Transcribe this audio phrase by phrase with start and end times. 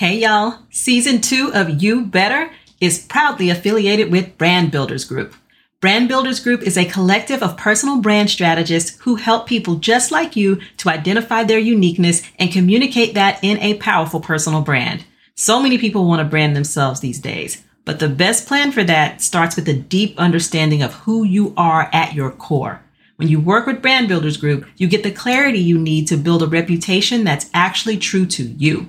[0.00, 2.50] Hey y'all, season two of You Better
[2.80, 5.34] is proudly affiliated with Brand Builders Group.
[5.78, 10.36] Brand Builders Group is a collective of personal brand strategists who help people just like
[10.36, 15.04] you to identify their uniqueness and communicate that in a powerful personal brand.
[15.34, 19.20] So many people want to brand themselves these days, but the best plan for that
[19.20, 22.80] starts with a deep understanding of who you are at your core.
[23.16, 26.42] When you work with Brand Builders Group, you get the clarity you need to build
[26.42, 28.88] a reputation that's actually true to you.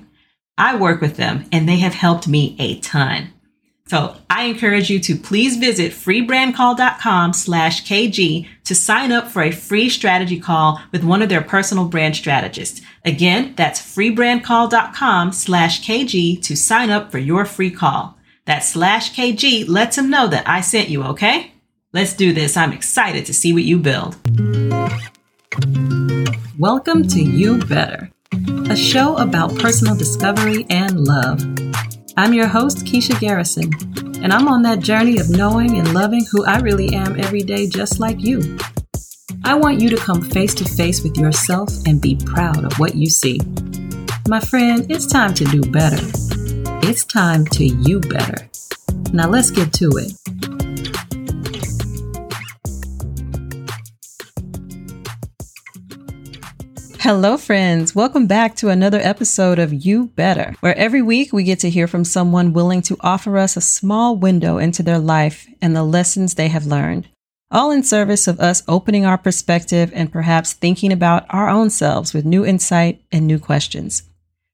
[0.58, 3.32] I work with them and they have helped me a ton.
[3.88, 9.50] So I encourage you to please visit freebrandcall.com slash KG to sign up for a
[9.50, 12.80] free strategy call with one of their personal brand strategists.
[13.04, 18.16] Again, that's freebrandcall.com slash KG to sign up for your free call.
[18.46, 21.52] That slash KG lets them know that I sent you, okay?
[21.92, 22.56] Let's do this.
[22.56, 24.16] I'm excited to see what you build.
[26.58, 28.11] Welcome to You Better
[28.72, 31.44] a show about personal discovery and love.
[32.16, 33.70] I'm your host, Kiesha Garrison,
[34.24, 37.68] and I'm on that journey of knowing and loving who I really am every day,
[37.68, 38.56] just like you.
[39.44, 42.94] I want you to come face to face with yourself and be proud of what
[42.94, 43.42] you see.
[44.26, 46.02] My friend, it's time to do better.
[46.88, 48.48] It's time to you better.
[49.12, 50.61] Now let's get to it.
[57.02, 57.96] Hello, friends.
[57.96, 61.88] Welcome back to another episode of You Better, where every week we get to hear
[61.88, 66.34] from someone willing to offer us a small window into their life and the lessons
[66.34, 67.08] they have learned,
[67.50, 72.14] all in service of us opening our perspective and perhaps thinking about our own selves
[72.14, 74.04] with new insight and new questions.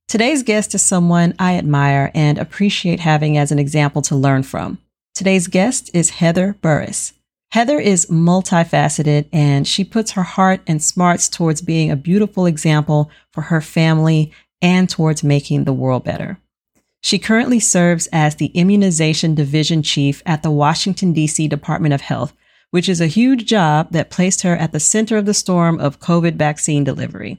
[0.06, 4.78] Today's guest is someone I admire and appreciate having as an example to learn from.
[5.14, 7.12] Today's guest is Heather Burris.
[7.50, 13.10] Heather is multifaceted and she puts her heart and smarts towards being a beautiful example
[13.30, 16.38] for her family and towards making the world better.
[17.00, 21.48] She currently serves as the Immunization Division Chief at the Washington, D.C.
[21.48, 22.34] Department of Health,
[22.70, 26.00] which is a huge job that placed her at the center of the storm of
[26.00, 27.38] COVID vaccine delivery.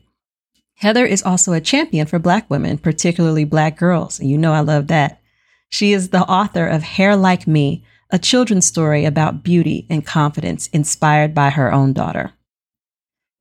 [0.76, 4.20] Heather is also a champion for Black women, particularly Black girls.
[4.22, 5.22] You know I love that.
[5.70, 10.68] She is the author of Hair Like Me, a children's story about beauty and confidence
[10.68, 12.34] inspired by her own daughter.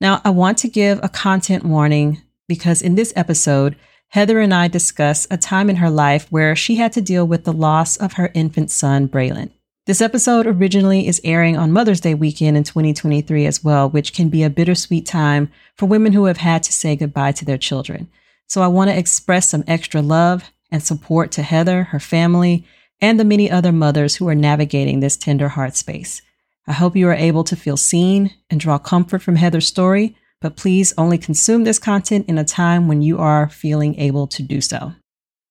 [0.01, 3.77] Now, I want to give a content warning because in this episode,
[4.09, 7.45] Heather and I discuss a time in her life where she had to deal with
[7.45, 9.51] the loss of her infant son, Braylon.
[9.87, 14.29] This episode originally is airing on Mother's Day weekend in 2023 as well, which can
[14.29, 18.09] be a bittersweet time for women who have had to say goodbye to their children.
[18.47, 22.67] So I want to express some extra love and support to Heather, her family,
[23.01, 26.23] and the many other mothers who are navigating this tender heart space.
[26.67, 30.57] I hope you are able to feel seen and draw comfort from Heather's story, but
[30.57, 34.61] please only consume this content in a time when you are feeling able to do
[34.61, 34.93] so.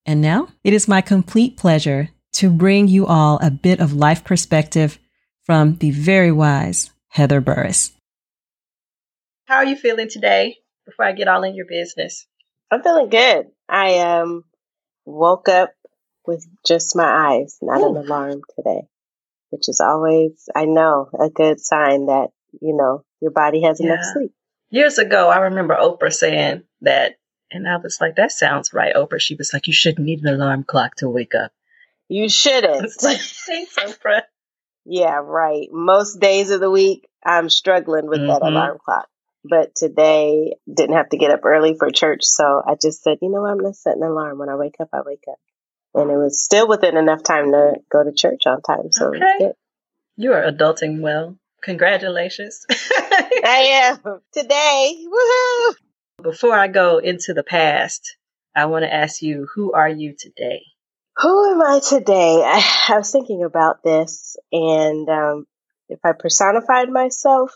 [0.05, 4.23] And now, it is my complete pleasure to bring you all a bit of life
[4.23, 4.99] perspective
[5.43, 7.93] from the very wise Heather Burris.
[9.45, 12.27] How are you feeling today before I get all in your business?
[12.69, 13.47] I'm feeling good.
[13.67, 14.43] I um
[15.05, 15.73] woke up
[16.27, 17.95] with just my eyes, not Ooh.
[17.95, 18.87] an alarm today,
[19.49, 22.27] which is always, I know, a good sign that,
[22.61, 23.93] you know, your body has yeah.
[23.93, 24.33] enough sleep.
[24.69, 27.15] Years ago, I remember Oprah saying that,
[27.49, 29.21] and I was like, that sounds right, Oprah.
[29.21, 31.51] She was like, you shouldn't need an alarm clock to wake up.
[32.09, 33.01] You shouldn't.
[33.01, 34.23] like, thanks, Oprah.
[34.85, 35.67] Yeah, right.
[35.71, 38.27] Most days of the week, I'm struggling with mm-hmm.
[38.27, 39.07] that alarm clock.
[39.43, 42.23] But today, didn't have to get up early for church.
[42.23, 43.51] So I just said, you know what?
[43.51, 44.39] I'm going to set an alarm.
[44.39, 45.39] When I wake up, I wake up
[46.01, 48.91] and it was still within enough time to go to church on time.
[48.91, 49.53] So okay.
[50.15, 51.37] You are adulting well.
[51.61, 52.65] Congratulations.
[52.71, 55.05] I am today.
[55.05, 55.75] Woohoo!
[56.23, 58.17] Before I go into the past,
[58.55, 60.63] I want to ask you, who are you today?
[61.17, 62.43] Who am I today?
[62.45, 65.45] I, I was thinking about this, and um,
[65.89, 67.51] if I personified myself,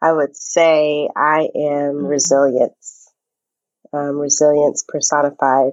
[0.00, 2.06] I would say I am mm-hmm.
[2.06, 3.10] resilience.
[3.92, 5.72] Um, resilience personified.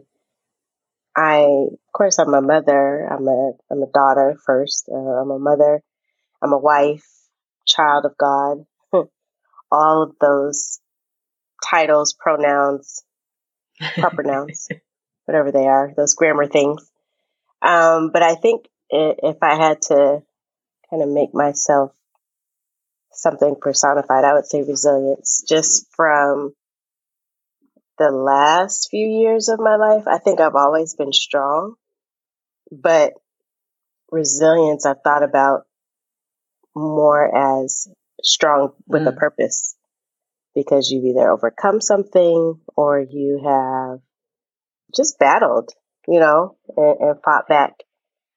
[1.16, 3.08] I, of course, I'm a mother.
[3.10, 4.90] I'm a, I'm a daughter first.
[4.92, 5.82] Uh, I'm a mother.
[6.42, 7.06] I'm a wife,
[7.66, 8.66] child of God.
[9.72, 10.80] All of those
[11.70, 13.04] titles, pronouns,
[13.98, 14.68] proper nouns,
[15.26, 16.90] whatever they are, those grammar things.
[17.62, 20.22] Um, but I think if I had to
[20.90, 21.92] kind of make myself
[23.12, 26.54] something personified, I would say resilience, just from
[27.98, 31.76] the last few years of my life, I think I've always been strong,
[32.72, 33.14] but
[34.12, 35.64] resilience I've thought about
[36.76, 37.88] more as
[38.22, 39.08] strong with mm.
[39.08, 39.76] a purpose
[40.54, 44.00] because you've either overcome something or you have
[44.96, 45.72] just battled
[46.08, 47.74] you know, and, and fought back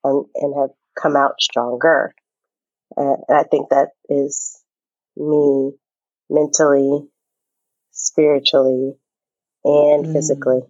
[0.05, 0.71] and, and have
[1.01, 2.15] come out stronger.
[2.97, 4.61] Uh, and I think that is
[5.17, 5.73] me
[6.31, 7.09] mentally,
[7.93, 8.95] spiritually,
[9.69, 10.13] and mm.
[10.13, 10.61] physically.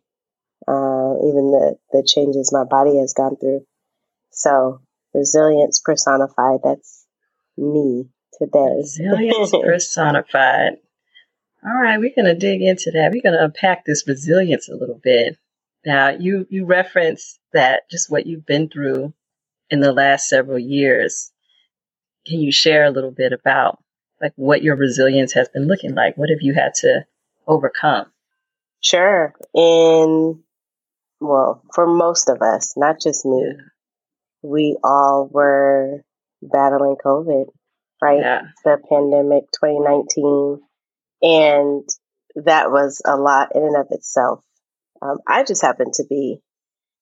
[0.67, 3.65] Uh, even the, the changes my body has gone through.
[4.31, 4.81] So
[5.15, 7.07] resilience personified, that's
[7.57, 8.09] me
[8.39, 8.75] today.
[8.77, 10.75] Resilience personified.
[11.65, 13.11] All right, we're going to dig into that.
[13.13, 15.37] We're going to unpack this resilience a little bit.
[15.85, 19.15] Now, you you referenced that just what you've been through
[19.71, 21.33] in the last several years.
[22.27, 23.83] Can you share a little bit about
[24.21, 26.17] like what your resilience has been looking like?
[26.17, 27.07] What have you had to
[27.47, 28.07] overcome?
[28.81, 29.35] Sure.
[29.55, 30.41] And
[31.21, 33.63] well, for most of us, not just me, yeah.
[34.43, 36.03] we all were
[36.43, 37.47] battling COVID,
[38.01, 38.21] right?
[38.21, 38.43] Yeah.
[38.65, 40.61] The pandemic 2019
[41.21, 41.89] and
[42.45, 44.45] that was a lot in and of itself.
[45.03, 46.41] Um, I just happened to be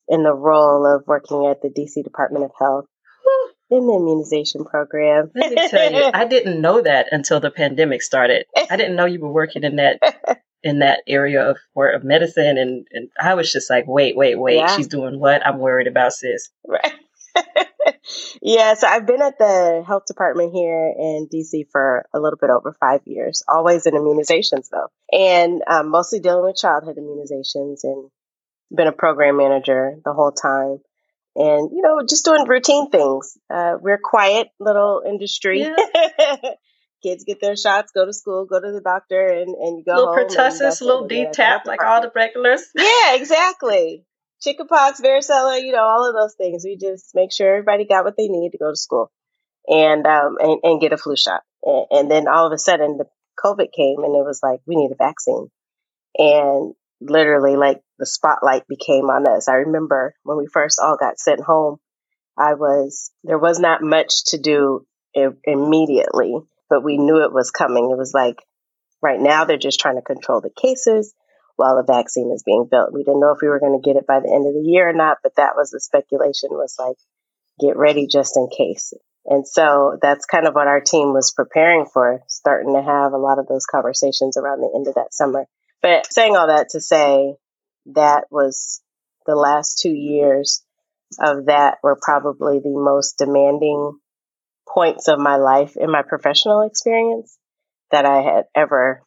[0.08, 2.86] in the role of working at the DC Department of Health
[3.70, 5.30] in the immunization program.
[5.34, 8.46] Let me tell you, I didn't know that until the pandemic started.
[8.70, 9.98] I didn't know you were working in that
[10.62, 14.56] in that area of of medicine, and and I was just like, wait, wait, wait,
[14.56, 14.76] yeah.
[14.76, 15.46] she's doing what?
[15.46, 16.50] I'm worried about sis.
[16.66, 16.92] Right.
[18.42, 22.50] yeah, so I've been at the health department here in DC for a little bit
[22.50, 28.10] over five years, always in immunizations though, and um, mostly dealing with childhood immunizations and
[28.74, 30.78] been a program manager the whole time.
[31.38, 33.36] And, you know, just doing routine things.
[33.50, 35.60] Uh, we're quiet little industry.
[35.60, 35.76] Yeah.
[37.02, 39.94] Kids get their shots, go to school, go to the doctor, and, and you go
[39.96, 40.28] little home.
[40.28, 42.62] pertussis, little DTaP, like all the regulars.
[42.76, 44.04] Yeah, exactly
[44.42, 46.62] chickenpox, varicella, you know, all of those things.
[46.64, 49.10] We just make sure everybody got what they need to go to school
[49.66, 51.42] and um, and, and get a flu shot.
[51.62, 53.06] And, and, then all of a sudden, the
[53.42, 55.48] COVID came, and it was like we need a vaccine,
[56.16, 59.48] and literally, like the spotlight became on us.
[59.48, 61.78] I remember when we first all got sent home.
[62.38, 66.34] I was there was not much to do I- immediately,
[66.68, 67.90] but we knew it was coming.
[67.90, 68.36] It was like
[69.02, 71.14] right now they're just trying to control the cases
[71.56, 72.92] while the vaccine is being built.
[72.92, 74.68] We didn't know if we were going to get it by the end of the
[74.68, 76.96] year or not, but that was the speculation was like,
[77.60, 78.92] get ready just in case.
[79.24, 83.18] And so that's kind of what our team was preparing for, starting to have a
[83.18, 85.46] lot of those conversations around the end of that summer.
[85.82, 87.34] But saying all that to say
[87.86, 88.82] that was
[89.26, 90.62] the last two years
[91.20, 93.98] of that were probably the most demanding
[94.76, 97.38] points of my life in my professional experience
[97.90, 99.02] that I had ever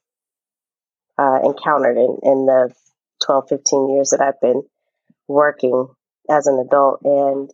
[1.16, 2.74] uh, encountered in, in the
[3.24, 4.64] 12, 15 years that I've been
[5.28, 5.88] working
[6.28, 7.52] as an adult and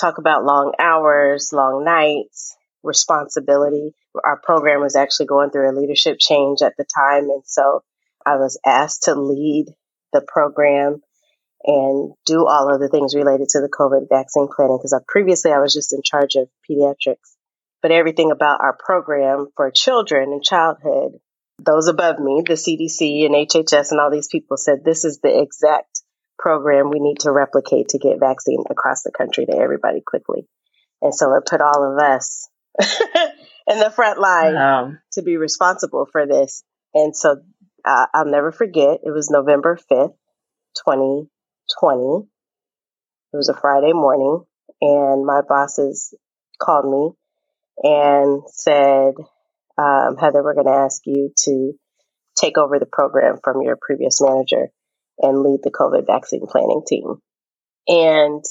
[0.00, 3.94] talk about long hours, long nights, responsibility.
[4.24, 7.24] Our program was actually going through a leadership change at the time.
[7.24, 7.82] And so
[8.24, 9.66] I was asked to lead
[10.14, 11.02] the program
[11.64, 15.58] and do all of the things related to the COVID vaccine planning because previously I
[15.58, 17.36] was just in charge of pediatrics.
[17.80, 21.20] But everything about our program for children and childhood
[21.58, 25.40] those above me, the CDC and HHS and all these people said this is the
[25.42, 26.02] exact
[26.38, 30.46] program we need to replicate to get vaccine across the country to everybody quickly.
[31.02, 32.48] And so it put all of us
[33.66, 34.92] in the front line wow.
[35.12, 36.62] to be responsible for this.
[36.94, 37.38] And so
[37.84, 40.14] uh, I'll never forget, it was November 5th,
[40.86, 42.28] 2020.
[43.32, 44.44] It was a Friday morning,
[44.80, 46.14] and my bosses
[46.60, 47.16] called me
[47.82, 49.14] and said,
[49.76, 51.72] um, Heather, we're going to ask you to
[52.36, 54.68] take over the program from your previous manager
[55.18, 57.16] and lead the COVID vaccine planning team.
[57.86, 58.44] And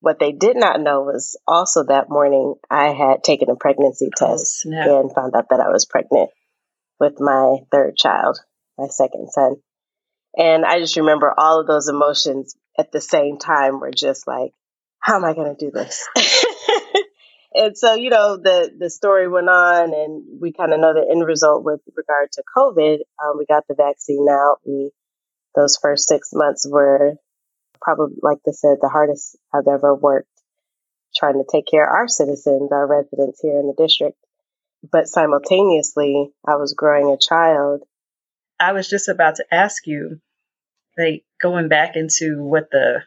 [0.00, 4.26] what they did not know was also that morning I had taken a pregnancy oh,
[4.26, 6.30] test oh, and found out that I was pregnant
[7.00, 8.38] with my third child,
[8.76, 9.56] my second son.
[10.36, 14.52] And I just remember all of those emotions at the same time were just like,
[15.00, 16.06] how am I going to do this?
[17.58, 21.06] and so you know the the story went on and we kind of know the
[21.10, 22.98] end result with regard to covid.
[23.22, 24.58] Um, we got the vaccine out.
[24.64, 24.90] We
[25.56, 27.14] those first six months were
[27.80, 30.28] probably like I said the hardest i've ever worked
[31.14, 34.18] trying to take care of our citizens our residents here in the district.
[34.90, 37.82] But simultaneously i was growing a child.
[38.60, 40.20] I was just about to ask you
[40.96, 43.02] like going back into what the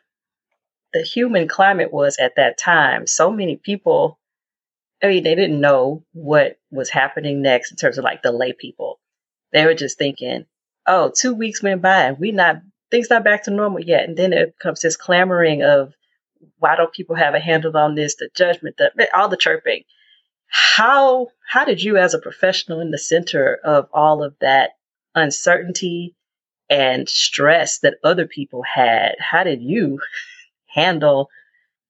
[0.93, 3.07] the human climate was at that time.
[3.07, 4.19] So many people
[5.03, 8.53] I mean, they didn't know what was happening next in terms of like the lay
[8.53, 8.99] people.
[9.51, 10.45] They were just thinking,
[10.85, 14.07] oh, two weeks went by and we not, things not back to normal yet.
[14.07, 15.93] And then it comes this clamoring of
[16.59, 19.83] why don't people have a handle on this, the judgment, the, all the chirping.
[20.47, 24.71] How, how did you as a professional in the center of all of that
[25.15, 26.15] uncertainty
[26.69, 29.99] and stress that other people had, how did you
[30.67, 31.29] handle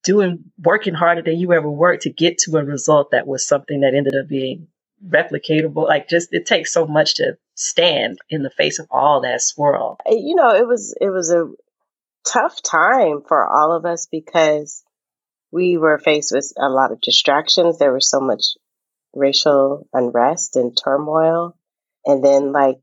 [0.03, 3.81] doing working harder than you ever worked to get to a result that was something
[3.81, 4.67] that ended up being
[5.07, 5.87] replicatable.
[5.87, 9.97] Like just it takes so much to stand in the face of all that swirl.
[10.05, 11.49] Uh, you know, it was it was a
[12.25, 14.83] tough time for all of us because
[15.51, 17.77] we were faced with a lot of distractions.
[17.77, 18.55] There was so much
[19.13, 21.55] racial unrest and turmoil.
[22.05, 22.77] And then like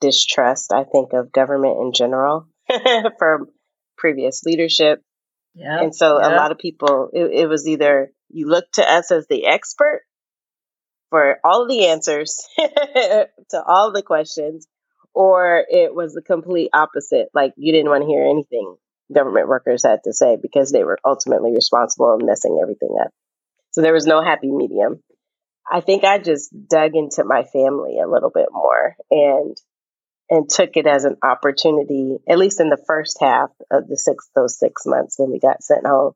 [0.00, 2.48] distrust, I think, of government in general
[3.18, 3.48] from
[3.96, 5.02] previous leadership.
[5.54, 5.80] Yeah.
[5.80, 9.26] And so a lot of people, it, it was either you look to us as
[9.28, 10.02] the expert
[11.10, 14.66] for all the answers to all the questions,
[15.14, 17.28] or it was the complete opposite.
[17.34, 18.76] Like you didn't want to hear anything
[19.12, 23.10] government workers had to say because they were ultimately responsible in messing everything up.
[23.72, 25.02] So there was no happy medium.
[25.70, 29.56] I think I just dug into my family a little bit more and
[30.32, 34.30] and took it as an opportunity, at least in the first half of the six
[34.34, 36.14] those six months when we got sent home,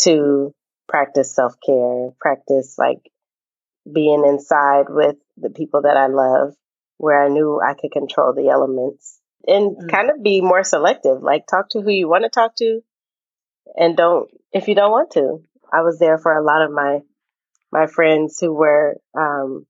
[0.00, 0.52] to
[0.88, 2.98] practice self care, practice like
[3.90, 6.54] being inside with the people that I love,
[6.96, 9.88] where I knew I could control the elements and mm.
[9.88, 11.22] kind of be more selective.
[11.22, 12.80] Like talk to who you want to talk to,
[13.76, 15.44] and don't if you don't want to.
[15.72, 17.02] I was there for a lot of my
[17.70, 19.64] my friends who were um,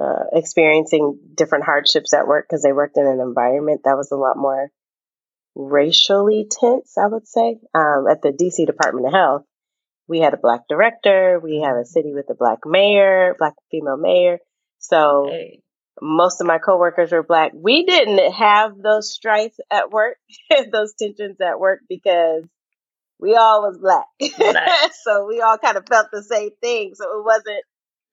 [0.00, 4.16] uh, experiencing different hardships at work because they worked in an environment that was a
[4.16, 4.70] lot more
[5.54, 6.96] racially tense.
[6.96, 9.42] I would say um, at the DC Department of Health,
[10.06, 13.98] we had a black director, we had a city with a black mayor, black female
[13.98, 14.38] mayor.
[14.78, 15.62] So hey.
[16.00, 17.52] most of my coworkers were black.
[17.54, 20.16] We didn't have those strifes at work,
[20.72, 22.44] those tensions at work because
[23.20, 24.06] we all was black.
[24.38, 24.98] Nice.
[25.04, 26.92] so we all kind of felt the same thing.
[26.94, 27.64] So it wasn't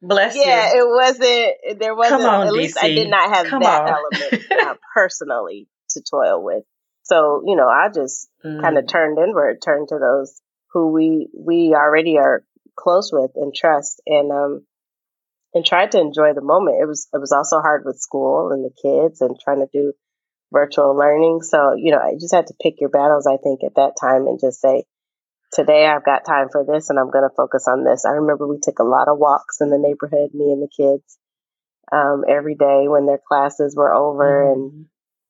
[0.08, 0.82] Bless yeah, you.
[0.82, 2.58] it wasn't there wasn't on, at DC.
[2.58, 3.90] least I did not have Come that on.
[3.90, 6.64] element uh, personally to toil with.
[7.04, 8.62] So, you know, I just mm.
[8.62, 12.44] kind of turned inward, turned to those who we we already are
[12.76, 14.66] close with and trust and um
[15.54, 16.78] and tried to enjoy the moment.
[16.82, 19.94] It was it was also hard with school and the kids and trying to do
[20.52, 21.42] virtual learning.
[21.42, 24.28] So, you know, I just had to pick your battles, I think, at that time
[24.28, 24.84] and just say,
[25.52, 28.06] today I've got time for this and I'm going to focus on this.
[28.06, 31.18] I remember we took a lot of walks in the neighborhood, me and the kids,
[31.92, 34.60] um, every day when their classes were over mm-hmm.
[34.60, 34.86] and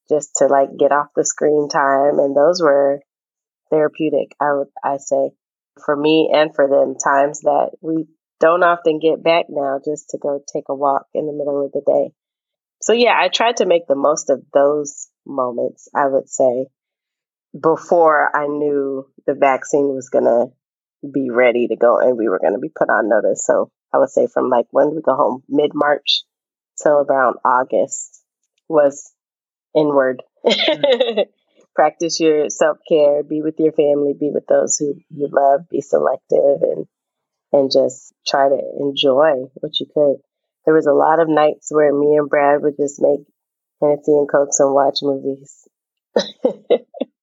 [0.10, 2.19] just to like get off the screen time.
[2.19, 3.01] And those were
[3.69, 5.31] therapeutic, I would, I say
[5.84, 8.05] for me and for them times that we
[8.39, 11.72] don't often get back now just to go take a walk in the middle of
[11.72, 12.13] the day.
[12.81, 16.67] So yeah, I tried to make the most of those moments, I would say
[17.59, 20.47] before I knew the vaccine was going to
[21.09, 23.45] be ready to go and we were going to be put on notice.
[23.45, 26.24] So I would say from like when we go home, mid March
[26.81, 28.21] till around August
[28.67, 29.13] was
[29.75, 30.24] inward.
[30.45, 31.21] Mm-hmm.
[31.75, 35.81] Practice your self care, be with your family, be with those who you love, be
[35.81, 36.85] selective and
[37.51, 40.17] and just try to enjoy what you could.
[40.65, 43.21] There was a lot of nights where me and Brad would just make
[43.81, 45.67] Hennessy and Cokes and watch movies.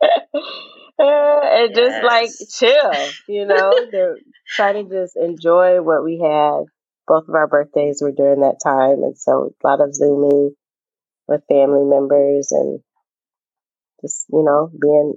[0.98, 2.04] and just yes.
[2.04, 2.92] like chill,
[3.28, 3.72] you know,
[4.48, 6.64] try to just enjoy what we had.
[7.06, 10.54] Both of our birthdays were during that time, and so a lot of zooming
[11.26, 12.80] with family members and
[14.02, 15.14] just you know being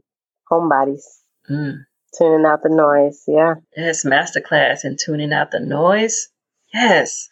[0.49, 1.03] homebodies,
[1.49, 1.79] mm.
[2.17, 3.23] tuning out the noise.
[3.27, 6.29] Yeah, yes, masterclass and tuning out the noise.
[6.73, 7.27] Yes.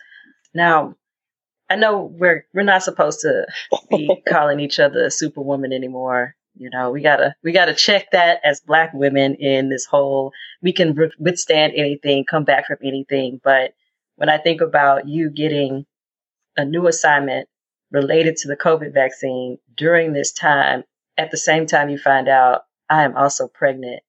[0.54, 0.96] Now,
[1.70, 3.46] I know we're we're not supposed to
[3.90, 6.36] be calling each other superwoman anymore.
[6.60, 10.34] You know, we gotta we gotta check that as Black women in this whole.
[10.62, 13.40] We can withstand anything, come back from anything.
[13.42, 13.76] But
[14.18, 15.86] when I think about you getting
[16.58, 17.48] a new assignment
[17.92, 20.84] related to the COVID vaccine during this time,
[21.18, 24.04] at the same time you find out I am also pregnant,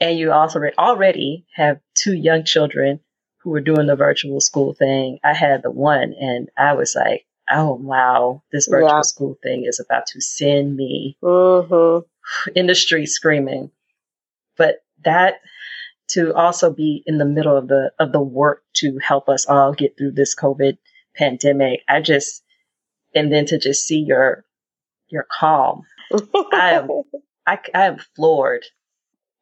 [0.00, 2.98] and you also already have two young children
[3.42, 5.20] who were doing the virtual school thing.
[5.22, 9.02] I had the one, and I was like, oh wow, this virtual yeah.
[9.02, 12.50] school thing is about to send me mm-hmm.
[12.54, 13.70] in the street screaming.
[14.56, 15.40] But that
[16.08, 19.72] to also be in the middle of the of the work to help us all
[19.72, 20.78] get through this COVID
[21.16, 22.42] pandemic, I just
[23.14, 24.44] and then to just see your
[25.08, 25.82] your calm.
[26.52, 26.88] I am
[27.46, 28.64] I, I am floored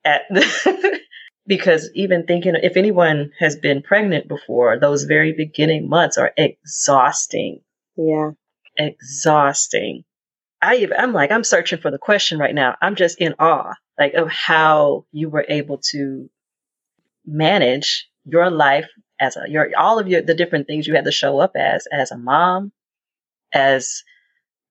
[0.04, 1.00] at the
[1.46, 7.60] because even thinking if anyone has been pregnant before, those very beginning months are exhausting.
[7.96, 8.30] Yeah.
[8.76, 10.04] Exhausting.
[10.62, 12.76] I even, I'm like, I'm searching for the question right now.
[12.80, 16.30] I'm just in awe, like, of how you were able to
[17.24, 18.88] manage your life
[19.20, 21.86] as a, your, all of your, the different things you had to show up as,
[21.92, 22.72] as a mom,
[23.52, 24.02] as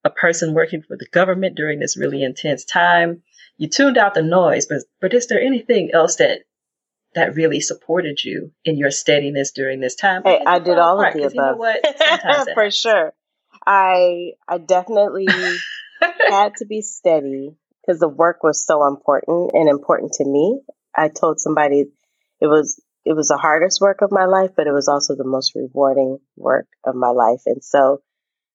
[0.04, 3.22] a person working for the government during this really intense time.
[3.58, 6.42] you tuned out the noise, but but is there anything else that
[7.14, 10.22] that really supported you in your steadiness during this time?
[10.24, 11.34] Hey, I did all of the above.
[11.34, 12.48] You know what?
[12.54, 13.12] For sure.
[13.66, 15.26] I I definitely
[16.28, 20.60] had to be steady because the work was so important and important to me.
[20.94, 21.86] I told somebody
[22.40, 25.24] it was it was the hardest work of my life, but it was also the
[25.24, 27.42] most rewarding work of my life.
[27.46, 28.02] And so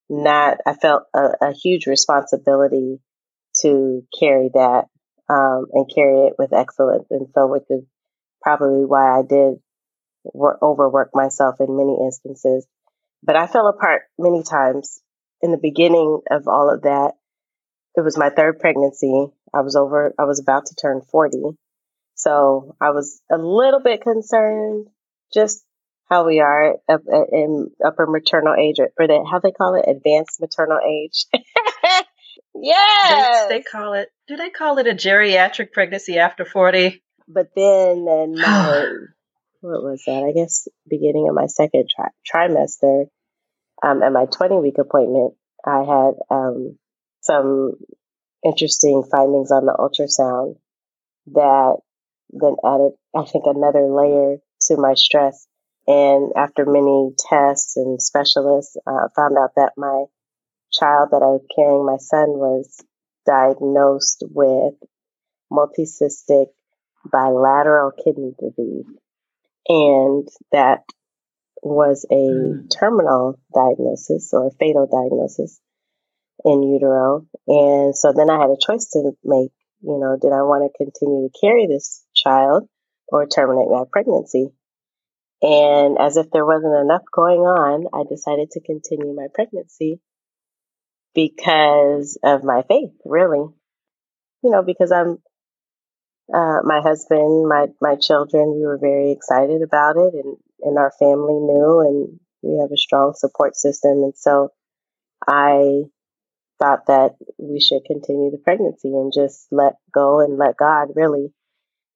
[0.10, 3.00] not I felt a, a huge responsibility
[3.62, 4.86] to carry that
[5.30, 7.08] um, and carry it with excellence.
[7.10, 7.84] And so which is
[8.42, 9.56] probably why I did
[10.24, 12.66] work, overwork myself in many instances.
[13.24, 15.02] But I fell apart many times
[15.42, 17.14] in the beginning of all of that.
[17.96, 19.28] It was my third pregnancy.
[19.54, 21.38] I was over, I was about to turn 40.
[22.16, 24.88] So I was a little bit concerned
[25.34, 25.64] just
[26.10, 26.98] how we are uh,
[27.32, 31.26] in upper maternal age or the, how they call it, advanced maternal age.
[32.54, 33.46] yes.
[33.50, 37.02] They, they, call it, do they call it a geriatric pregnancy after 40?
[37.34, 38.86] But then in my,
[39.62, 40.24] what was that?
[40.24, 43.06] I guess beginning of my second tri- trimester,
[43.84, 45.36] um, at my 20 week appointment,
[45.66, 46.78] I had um,
[47.22, 47.74] some
[48.44, 50.58] interesting findings on the ultrasound
[51.34, 51.78] that
[52.32, 55.48] then added, I think, another layer to my stress.
[55.88, 60.06] And after many tests and specialists, uh, found out that my
[60.72, 62.80] child that I was carrying, my son, was
[63.26, 64.76] diagnosed with
[65.52, 66.48] multicystic
[67.10, 68.86] bilateral kidney disease.
[69.68, 70.84] And that
[71.62, 72.70] was a mm.
[72.72, 75.60] terminal diagnosis or a fatal diagnosis
[76.44, 77.28] in utero.
[77.48, 80.78] And so then I had a choice to make, you know, did I want to
[80.78, 82.68] continue to carry this child
[83.08, 84.50] or terminate my pregnancy?
[85.42, 90.00] And as if there wasn't enough going on, I decided to continue my pregnancy
[91.16, 93.48] because of my faith, really.
[94.44, 95.18] You know, because I'm
[96.34, 100.92] uh, my husband, my my children, we were very excited about it, and and our
[101.00, 104.50] family knew, and we have a strong support system, and so
[105.28, 105.84] I
[106.60, 111.34] thought that we should continue the pregnancy and just let go and let God really.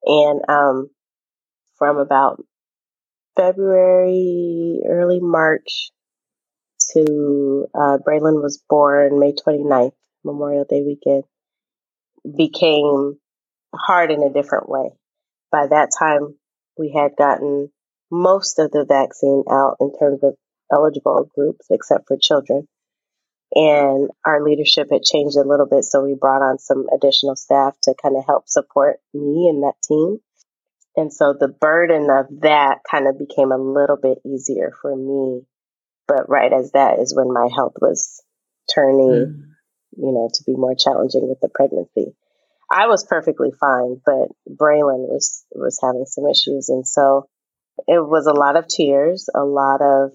[0.03, 0.89] And um,
[1.77, 2.43] from about
[3.35, 5.91] February, early March
[6.93, 11.23] to uh, Braylon was born May 29th, Memorial Day weekend,
[12.37, 13.19] became
[13.77, 14.89] hard in a different way.
[15.51, 16.35] By that time,
[16.77, 17.71] we had gotten
[18.11, 20.35] most of the vaccine out in terms of
[20.71, 22.67] eligible groups, except for children.
[23.53, 27.75] And our leadership had changed a little bit, so we brought on some additional staff
[27.83, 30.17] to kind of help support me and that team.
[30.97, 35.41] And so the burden of that kind of became a little bit easier for me.
[36.07, 38.21] But right as that is when my health was
[38.73, 39.41] turning, mm.
[39.97, 42.15] you know, to be more challenging with the pregnancy.
[42.71, 47.27] I was perfectly fine, but Braylon was was having some issues, and so
[47.87, 50.11] it was a lot of tears, a lot of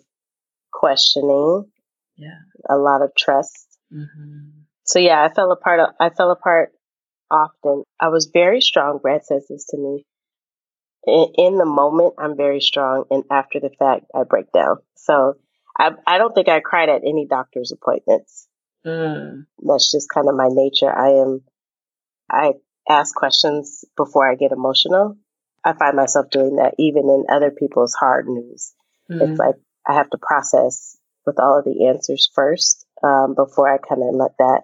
[0.72, 1.64] questioning,
[2.16, 3.66] yeah, a lot of trust.
[3.92, 4.60] Mm-hmm.
[4.84, 5.80] So yeah, I fell apart.
[6.00, 6.72] I fell apart
[7.30, 7.84] often.
[8.00, 8.98] I was very strong.
[9.00, 10.04] Brad says this to me.
[11.06, 14.78] In, in the moment, I'm very strong, and after the fact, I break down.
[14.96, 15.34] So
[15.78, 18.48] I, I don't think I cried at any doctor's appointments.
[18.84, 19.46] Mm.
[19.62, 20.90] That's just kind of my nature.
[20.90, 21.42] I am
[22.30, 22.52] I
[22.88, 25.16] ask questions before I get emotional.
[25.64, 28.72] I find myself doing that even in other people's hard news.
[29.10, 29.32] Mm-hmm.
[29.32, 33.78] It's like I have to process with all of the answers first um, before I
[33.78, 34.62] kind of let that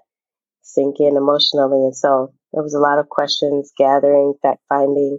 [0.63, 1.85] sink in emotionally.
[1.85, 5.19] And so there was a lot of questions, gathering, fact finding,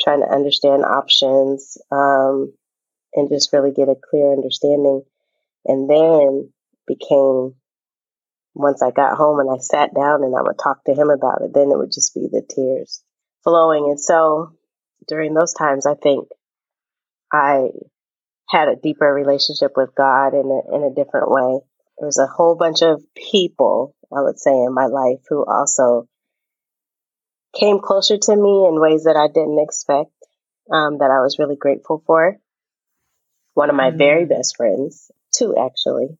[0.00, 2.52] trying to understand options, um,
[3.14, 5.02] and just really get a clear understanding.
[5.64, 6.52] And then
[6.86, 7.54] became
[8.54, 11.42] once I got home and I sat down and I would talk to him about
[11.42, 13.02] it, then it would just be the tears
[13.44, 13.86] flowing.
[13.88, 14.52] And so
[15.08, 16.28] during those times, I think
[17.32, 17.68] I
[18.48, 21.60] had a deeper relationship with God in a, in a different way.
[21.98, 26.08] There was a whole bunch of people, I would say, in my life who also
[27.58, 30.10] came closer to me in ways that I didn't expect,
[30.70, 32.38] um, that I was really grateful for.
[33.54, 33.98] One of my mm-hmm.
[33.98, 36.18] very best friends, two actually,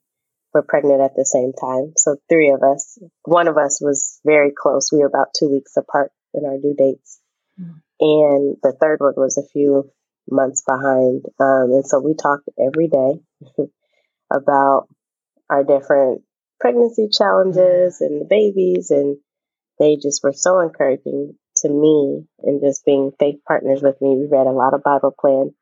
[0.53, 1.93] were pregnant at the same time.
[1.97, 2.99] So three of us.
[3.25, 4.91] One of us was very close.
[4.93, 7.21] We were about two weeks apart in our due dates.
[7.61, 7.81] Mm.
[8.01, 9.91] And the third one was a few
[10.31, 11.25] months behind.
[11.41, 13.65] Um, and so we talked every day
[14.31, 14.89] about
[15.49, 16.23] our different
[16.61, 18.91] pregnancy challenges and the babies.
[18.91, 19.19] And
[19.79, 24.17] they just were so encouraging to me and just being faith partners with me.
[24.17, 25.55] We read a lot of Bible plan.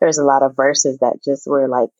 [0.00, 1.90] There's a lot of verses that just were like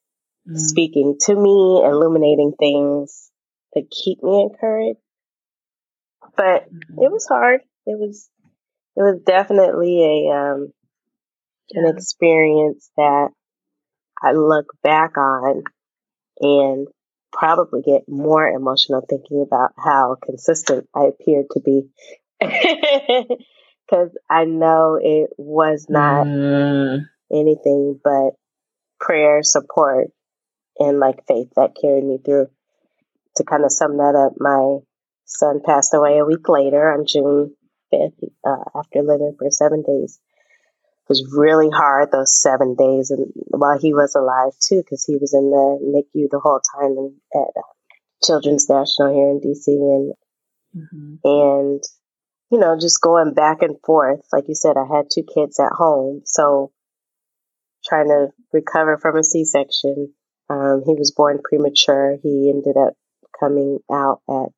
[0.48, 0.56] mm.
[0.56, 3.30] speaking to me, illuminating things
[3.74, 5.00] to keep me encouraged.
[6.36, 7.02] But mm-hmm.
[7.02, 7.60] it was hard.
[7.86, 8.28] it was
[8.96, 10.72] it was definitely a um,
[11.72, 13.28] an experience that
[14.22, 15.62] I look back on
[16.40, 16.88] and
[17.32, 21.88] probably get more emotional thinking about how consistent I appeared to be.
[23.90, 27.00] Because I know it was not mm.
[27.32, 28.34] anything but
[29.00, 30.12] prayer, support,
[30.80, 32.48] and like faith that carried me through.
[33.36, 34.78] To kind of sum that up, my
[35.24, 37.54] son passed away a week later on June
[37.92, 40.18] 5th uh, after living for seven days
[41.04, 45.16] It was really hard those seven days, and while he was alive too, because he
[45.16, 47.62] was in the NICU the whole time and at uh,
[48.24, 50.12] Children's National here in DC, and
[50.76, 51.14] mm-hmm.
[51.24, 51.82] and
[52.50, 54.20] you know just going back and forth.
[54.32, 56.72] Like you said, I had two kids at home, so
[57.84, 60.12] trying to recover from a C-section.
[60.50, 62.18] Um, he was born premature.
[62.22, 62.94] He ended up
[63.38, 64.48] coming out at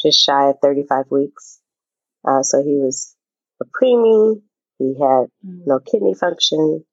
[0.00, 1.60] just shy of 35 weeks.
[2.26, 3.14] Uh, so he was
[3.60, 4.40] a preemie
[4.78, 5.66] he had mm.
[5.66, 6.84] no kidney function,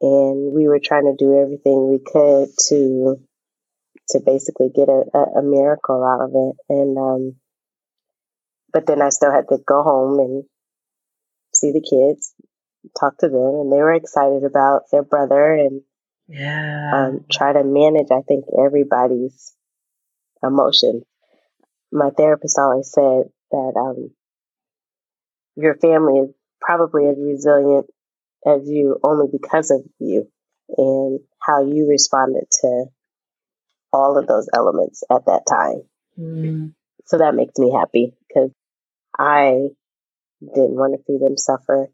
[0.00, 3.20] and we were trying to do everything we could to
[4.10, 6.56] to basically get a, a, a miracle out of it.
[6.68, 7.36] And um,
[8.72, 10.44] but then I still had to go home and
[11.52, 12.34] see the kids,
[12.98, 15.82] talk to them, and they were excited about their brother and
[16.28, 18.08] yeah, um, try to manage.
[18.10, 19.54] I think everybody's
[20.42, 21.02] emotion.
[21.90, 24.10] My therapist always said that um,
[25.56, 27.86] your family is probably as resilient
[28.46, 30.30] as you only because of you
[30.76, 32.84] and how you responded to
[33.92, 35.82] all of those elements at that time.
[36.18, 36.74] Mm.
[37.06, 38.50] So that makes me happy because
[39.18, 39.68] I
[40.40, 41.88] didn't want to see them suffer.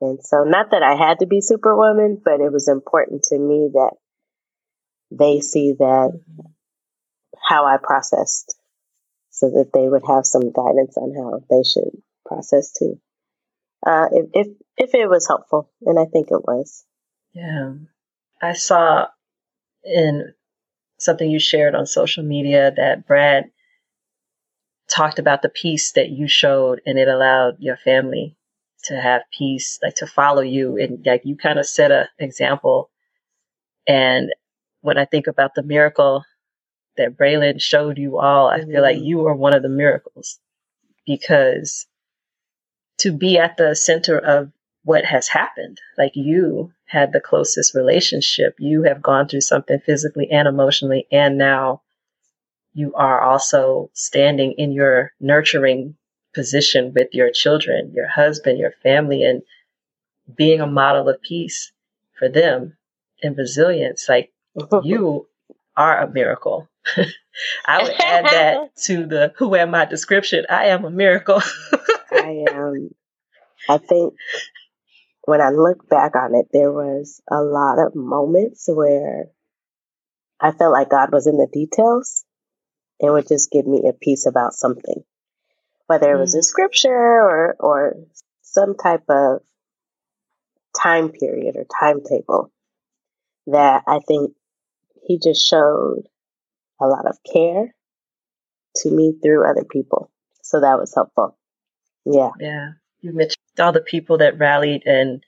[0.00, 3.70] And so, not that I had to be Superwoman, but it was important to me
[3.72, 3.92] that
[5.10, 6.20] they see that
[7.48, 8.56] how I processed
[9.30, 13.00] so that they would have some guidance on how they should process too
[13.86, 16.84] uh, if, if if it was helpful, and I think it was.
[17.32, 17.74] Yeah,
[18.40, 19.06] I saw
[19.84, 20.34] in
[20.98, 23.50] something you shared on social media that Brad
[24.90, 28.36] talked about the peace that you showed, and it allowed your family
[28.84, 32.90] to have peace, like to follow you, and like you kind of set an example.
[33.86, 34.30] And
[34.80, 36.24] when I think about the miracle
[36.96, 39.04] that Braylon showed you all, I feel like mm-hmm.
[39.04, 40.38] you are one of the miracles
[41.06, 41.86] because
[42.98, 44.52] to be at the center of
[44.88, 45.78] what has happened.
[45.96, 48.54] Like you had the closest relationship.
[48.58, 51.06] You have gone through something physically and emotionally.
[51.12, 51.82] And now
[52.72, 55.96] you are also standing in your nurturing
[56.34, 59.42] position with your children, your husband, your family, and
[60.34, 61.72] being a model of peace
[62.18, 62.76] for them
[63.22, 64.08] and resilience.
[64.08, 64.32] Like
[64.82, 65.28] you
[65.76, 66.68] are a miracle.
[67.66, 70.46] I would add that to the who am I description.
[70.48, 71.40] I am a miracle.
[72.12, 72.90] I am.
[73.68, 74.14] I think
[75.28, 79.26] when I look back on it, there was a lot of moments where
[80.40, 82.24] I felt like God was in the details
[83.00, 85.04] and would just give me a piece about something,
[85.88, 86.44] whether it was a mm.
[86.44, 87.94] scripture or or
[88.42, 89.40] some type of
[90.80, 92.52] time period or timetable
[93.48, 94.32] that I think
[95.02, 96.02] he just showed
[96.80, 97.74] a lot of care
[98.76, 100.10] to me through other people.
[100.42, 101.36] So that was helpful.
[102.04, 102.30] Yeah.
[102.38, 102.72] Yeah.
[103.00, 105.24] You mentioned all the people that rallied and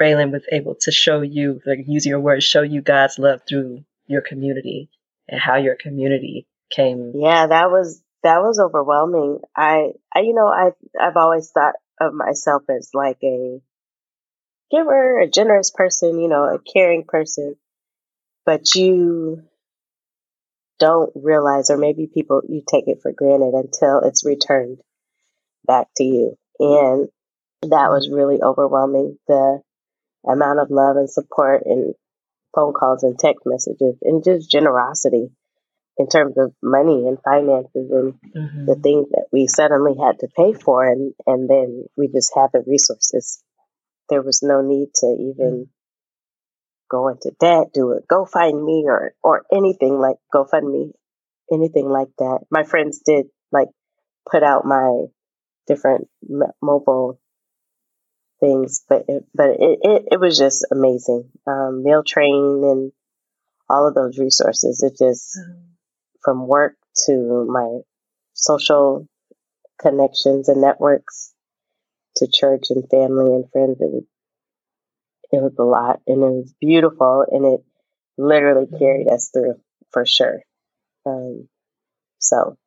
[0.00, 3.84] Braylon was able to show you, like use your words, show you God's love through
[4.06, 4.88] your community
[5.28, 7.12] and how your community came.
[7.14, 9.40] Yeah, that was that was overwhelming.
[9.56, 13.60] I, I you know, I I've always thought of myself as like a
[14.70, 17.56] giver, a generous person, you know, a caring person,
[18.46, 19.42] but you
[20.78, 24.80] don't realize, or maybe people you take it for granted until it's returned
[25.66, 26.36] back to you.
[26.58, 27.08] And
[27.62, 29.18] that was really overwhelming.
[29.28, 29.60] The
[30.28, 31.94] amount of love and support and
[32.54, 35.30] phone calls and text messages and just generosity
[36.00, 38.64] in terms of money and finances and mm-hmm.
[38.64, 42.46] the things that we suddenly had to pay for and, and then we just had
[42.54, 43.42] the resources.
[44.08, 45.70] There was no need to even mm-hmm.
[46.90, 50.92] go into debt, do it, GoFundMe or, or anything like GoFundMe,
[51.52, 52.46] anything like that.
[52.50, 53.68] My friends did like
[54.30, 55.04] put out my
[55.66, 56.08] different
[56.62, 57.20] mobile
[58.40, 61.28] things, but it, but it, it, it was just amazing.
[61.46, 62.92] Um, meal train and
[63.68, 64.82] all of those resources.
[64.82, 65.69] It just mm-hmm.
[66.22, 67.80] From work to my
[68.34, 69.06] social
[69.80, 71.32] connections and networks
[72.16, 73.78] to church and family and friends.
[73.80, 74.04] It was
[75.32, 77.60] it was a lot and it was beautiful and it
[78.18, 80.40] literally carried us through for sure.
[81.06, 81.48] Um,
[82.18, 82.58] so,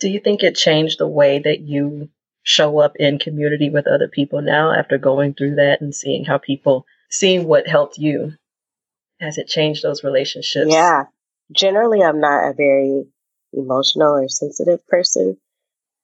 [0.00, 2.08] do you think it changed the way that you
[2.42, 6.38] show up in community with other people now after going through that and seeing how
[6.38, 8.32] people, seeing what helped you?
[9.20, 10.70] Has it changed those relationships?
[10.70, 11.04] Yeah.
[11.52, 13.04] Generally, I'm not a very
[13.52, 15.36] emotional or sensitive person.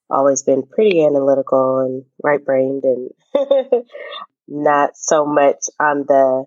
[0.09, 3.09] Always been pretty analytical and right brained and
[4.47, 6.45] not so much on the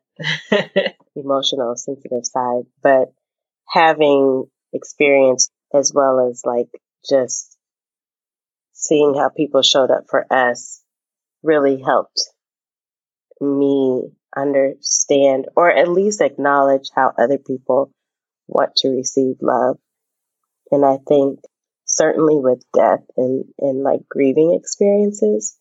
[1.17, 3.13] emotional, sensitive side, but
[3.69, 6.69] having experience as well as like
[7.09, 7.57] just
[8.73, 10.83] seeing how people showed up for us
[11.43, 12.29] really helped
[13.41, 14.03] me
[14.37, 17.91] understand or at least acknowledge how other people
[18.47, 19.79] want to receive love.
[20.71, 21.41] And I think
[21.85, 25.57] certainly with death and, and like grieving experiences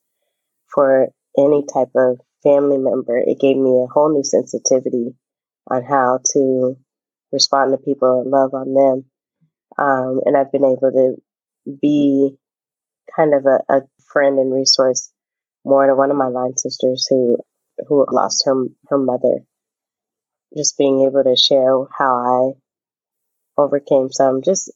[0.73, 5.15] for any type of family member, it gave me a whole new sensitivity
[5.69, 6.77] on how to
[7.31, 9.05] respond to people and love on them.
[9.77, 11.15] Um, and I've been able to
[11.81, 12.37] be
[13.15, 15.11] kind of a, a friend and resource
[15.63, 17.37] more to one of my line sisters who
[17.87, 18.53] who lost her
[18.87, 19.39] her mother.
[20.55, 22.59] Just being able to share how I
[23.57, 24.71] overcame some just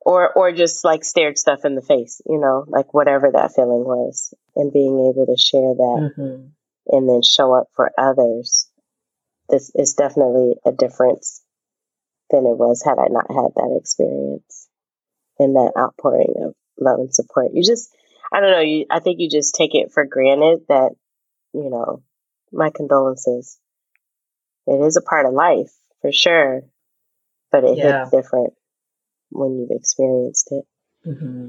[0.00, 3.84] or or just like stared stuff in the face, you know, like whatever that feeling
[3.84, 6.46] was, and being able to share that mm-hmm.
[6.88, 8.68] and then show up for others.
[9.48, 11.42] This is definitely a difference
[12.30, 14.68] than it was had I not had that experience
[15.38, 17.50] and that outpouring of love and support.
[17.52, 17.94] You just,
[18.32, 20.92] I don't know, you, I think you just take it for granted that,
[21.52, 22.02] you know,
[22.52, 23.58] my condolences.
[24.66, 26.62] It is a part of life for sure,
[27.54, 28.00] but it yeah.
[28.00, 28.52] hits different
[29.30, 30.64] when you've experienced it.
[31.08, 31.48] Mm-hmm.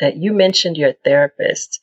[0.00, 1.80] Uh, you mentioned your therapist.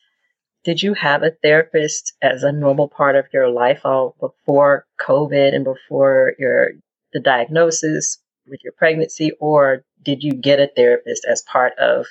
[0.64, 5.54] Did you have a therapist as a normal part of your life all before COVID
[5.54, 6.70] and before your
[7.12, 12.06] the diagnosis with your pregnancy, or did you get a therapist as part of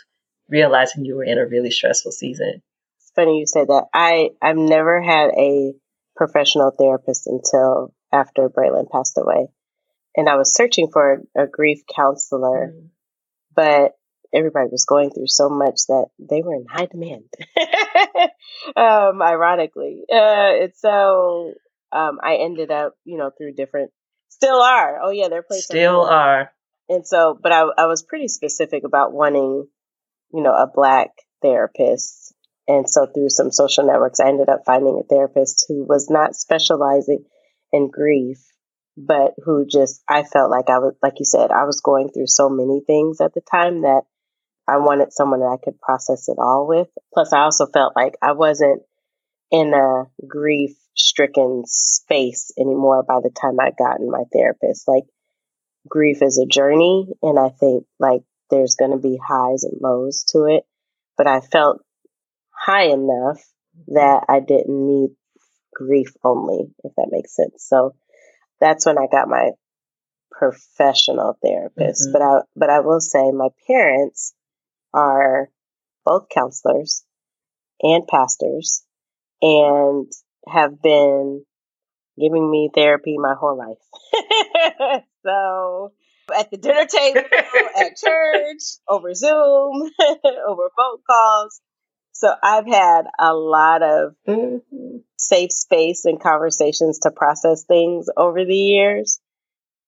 [0.50, 2.62] realizing you were in a really stressful season?
[2.98, 3.86] It's funny you say that.
[3.94, 5.72] I I've never had a
[6.16, 9.48] professional therapist until after Braylon passed away,
[10.16, 12.88] and I was searching for a, grief counselor, mm.
[13.54, 13.92] but
[14.34, 17.24] everybody was going through so much that they were in high demand.
[18.76, 21.52] um, ironically, uh, and so
[21.92, 23.92] um, I ended up, you know, through different
[24.36, 25.00] Still are.
[25.02, 25.64] Oh yeah, they're placed.
[25.64, 26.52] Still are.
[26.88, 29.66] And so, but I, I was pretty specific about wanting,
[30.32, 31.08] you know, a black
[31.42, 32.34] therapist.
[32.68, 36.34] And so through some social networks, I ended up finding a therapist who was not
[36.34, 37.24] specializing
[37.72, 38.38] in grief,
[38.96, 42.28] but who just, I felt like I was, like you said, I was going through
[42.28, 44.02] so many things at the time that
[44.68, 46.88] I wanted someone that I could process it all with.
[47.12, 48.82] Plus, I also felt like I wasn't
[49.50, 54.88] in a grief stricken space anymore by the time I gotten my therapist.
[54.88, 55.04] Like
[55.88, 60.24] grief is a journey and I think like there's going to be highs and lows
[60.30, 60.64] to it,
[61.16, 61.82] but I felt
[62.50, 63.42] high enough
[63.88, 65.10] that I didn't need
[65.74, 67.66] grief only, if that makes sense.
[67.68, 67.94] So
[68.60, 69.50] that's when I got my
[70.30, 72.08] professional therapist.
[72.08, 72.12] Mm-hmm.
[72.12, 74.34] But I but I will say my parents
[74.92, 75.48] are
[76.04, 77.04] both counselors
[77.82, 78.84] and pastors
[79.42, 80.10] and
[80.48, 81.44] have been
[82.18, 85.02] giving me therapy my whole life.
[85.24, 85.92] so
[86.34, 87.20] at the dinner table,
[87.78, 89.90] at church, over Zoom,
[90.48, 91.60] over phone calls.
[92.18, 94.96] So I've had a lot of mm-hmm.
[95.18, 99.20] safe space and conversations to process things over the years.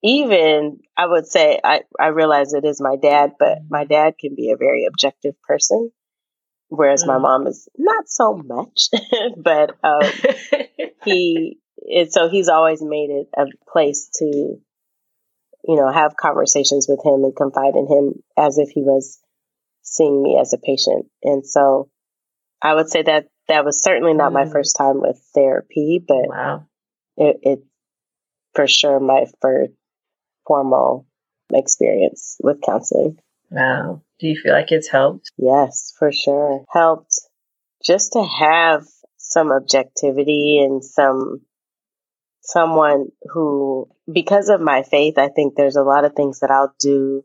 [0.03, 4.35] Even I would say I, I realize it is my dad, but my dad can
[4.37, 5.91] be a very objective person
[6.69, 8.88] whereas my mom is not so much,
[9.37, 10.11] but um,
[11.05, 17.01] he and so he's always made it a place to, you know, have conversations with
[17.05, 19.19] him and confide in him as if he was
[19.83, 21.07] seeing me as a patient.
[21.23, 21.88] And so
[22.62, 24.35] I would say that that was certainly not mm.
[24.35, 26.66] my first time with therapy, but wow.
[27.16, 27.59] it, it
[28.55, 29.73] for sure my first
[30.47, 31.07] formal
[31.53, 33.18] experience with counseling.
[33.51, 34.03] Wow.
[34.18, 35.31] Do you feel like it's helped?
[35.37, 36.64] Yes, for sure.
[36.71, 37.14] Helped
[37.85, 41.42] just to have some objectivity and some
[42.40, 46.75] someone who because of my faith, I think there's a lot of things that I'll
[46.81, 47.25] do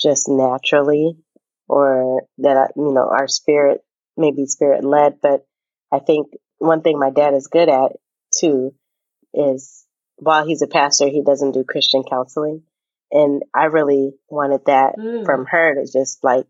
[0.00, 1.16] just naturally
[1.68, 3.80] or that I, you know, our spirit
[4.16, 5.46] maybe spirit led, but
[5.92, 7.92] I think one thing my dad is good at
[8.36, 8.74] too
[9.34, 9.84] is
[10.16, 12.62] while he's a pastor, he doesn't do Christian counseling.
[13.10, 15.24] And I really wanted that mm.
[15.24, 16.46] from her to just like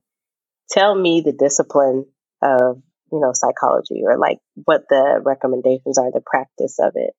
[0.71, 2.07] tell me the discipline
[2.41, 7.15] of, you know, psychology or like what the recommendations are, the practice of it.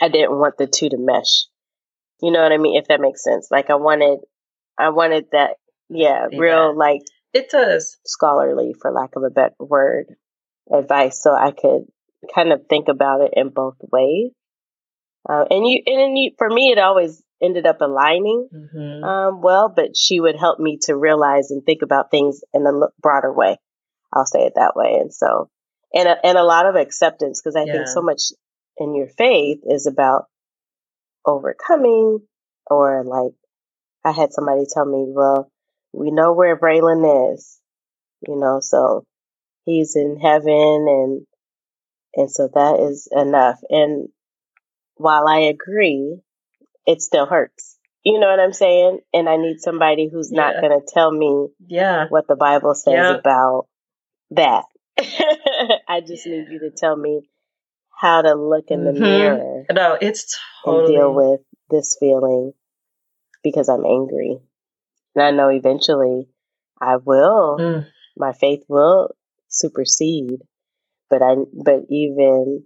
[0.00, 1.46] I didn't want the two to mesh.
[2.22, 2.76] You know what I mean?
[2.80, 3.48] If that makes sense.
[3.50, 4.20] Like I wanted,
[4.78, 5.56] I wanted that,
[5.90, 6.38] yeah, yeah.
[6.38, 7.02] real like
[7.34, 10.06] it does scholarly, for lack of a better word,
[10.72, 11.86] advice so I could
[12.34, 14.30] kind of think about it in both ways.
[15.28, 19.04] Uh, and you, and you, for me, it always ended up aligning mm-hmm.
[19.04, 22.72] um, well, but she would help me to realize and think about things in a
[23.02, 23.58] broader way.
[24.12, 24.98] I'll say it that way.
[25.00, 25.50] And so,
[25.92, 27.72] and a, and a lot of acceptance because I yeah.
[27.72, 28.32] think so much
[28.78, 30.26] in your faith is about
[31.26, 32.20] overcoming
[32.66, 33.32] or like
[34.04, 35.50] I had somebody tell me, well,
[35.94, 37.58] we know where Braylon is,
[38.26, 39.04] you know, so
[39.64, 41.26] he's in heaven and
[42.16, 43.58] and so that is enough.
[43.70, 44.08] And
[44.96, 46.20] while I agree,
[46.86, 47.76] it still hurts.
[48.04, 49.00] You know what I'm saying?
[49.12, 50.40] And I need somebody who's yeah.
[50.40, 52.06] not going to tell me yeah.
[52.08, 53.14] what the Bible says yeah.
[53.14, 53.66] about
[54.30, 54.64] that.
[55.88, 57.22] I just need you to tell me
[57.98, 59.02] how to look in the mm-hmm.
[59.02, 59.64] mirror.
[59.72, 60.84] No, it's totally...
[60.84, 62.52] and deal with this feeling
[63.42, 64.38] because I'm angry.
[65.14, 66.28] And I know eventually
[66.80, 67.86] I will, mm.
[68.16, 69.14] my faith will
[69.48, 70.42] supersede.
[71.10, 72.64] But I, but even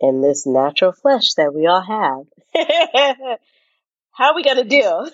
[0.00, 2.26] in this natural flesh that we all have,
[4.12, 5.10] how are we going to deal?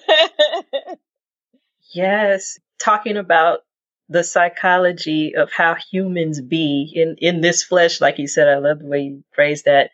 [1.95, 2.59] yes.
[2.79, 3.61] Talking about
[4.09, 8.81] the psychology of how humans be in, in this flesh, like you said, I love
[8.81, 9.91] the way you phrased that,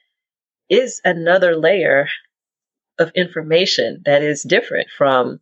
[0.69, 2.09] is another layer
[2.99, 5.41] of information that is different from,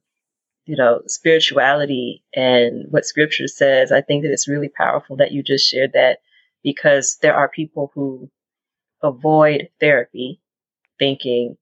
[0.67, 3.93] you know, spirituality and what scripture says.
[3.93, 6.19] I think that it's really powerful that you just shared that
[6.63, 8.29] because there are people who
[9.03, 10.41] avoid therapy
[10.99, 11.57] thinking,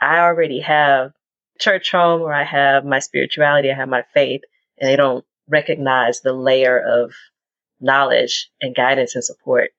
[0.00, 1.12] I already have
[1.58, 4.42] church home or I have my spirituality, I have my faith,
[4.78, 7.12] and they don't recognize the layer of
[7.80, 9.70] knowledge and guidance and support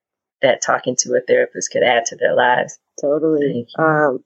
[0.41, 2.77] that talking to a therapist could add to their lives.
[2.99, 3.67] Totally.
[3.77, 4.23] Um,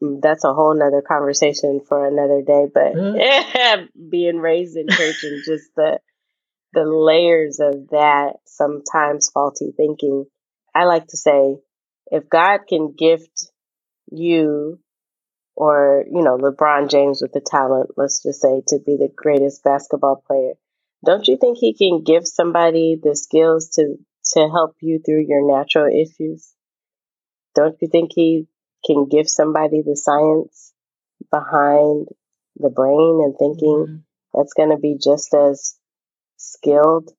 [0.00, 3.84] that's a whole nother conversation for another day, but mm-hmm.
[4.10, 5.98] being raised in church and just the,
[6.72, 10.26] the layers of that sometimes faulty thinking.
[10.74, 11.56] I like to say,
[12.10, 13.50] if God can gift
[14.10, 14.78] you
[15.56, 19.64] or, you know, LeBron James with the talent, let's just say, to be the greatest
[19.64, 20.52] basketball player,
[21.04, 23.96] don't you think he can give somebody the skills to,
[24.34, 26.52] to help you through your natural issues?
[27.54, 28.46] Don't you think he
[28.86, 30.72] can give somebody the science
[31.30, 32.06] behind
[32.56, 33.96] the brain and thinking mm-hmm.
[34.34, 35.76] that's going to be just as
[36.36, 37.10] skilled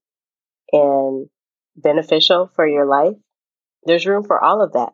[0.71, 1.27] and
[1.75, 3.15] beneficial for your life?
[3.83, 4.93] There's room for all of that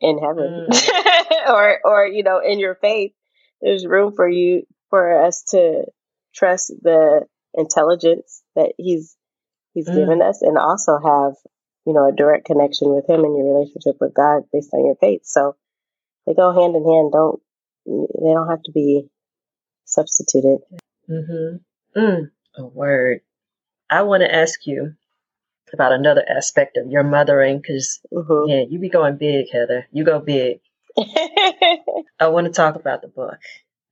[0.00, 1.48] in heaven mm.
[1.48, 3.12] or or you know in your faith
[3.60, 5.84] there's room for you for us to
[6.34, 9.16] trust the intelligence that he's
[9.74, 9.94] he's mm.
[9.94, 11.34] given us and also have
[11.86, 14.96] you know a direct connection with him and your relationship with god based on your
[14.96, 15.56] faith so
[16.26, 17.40] they go hand in hand don't
[17.86, 19.08] they don't have to be
[19.84, 20.58] substituted
[21.08, 21.56] mm-hmm.
[21.98, 23.20] mm, a word
[23.88, 24.94] i want to ask you
[25.72, 28.48] about another aspect of your mothering because mm-hmm.
[28.48, 29.86] yeah, you be going big, Heather.
[29.92, 30.60] You go big.
[30.98, 33.38] I want to talk about the book.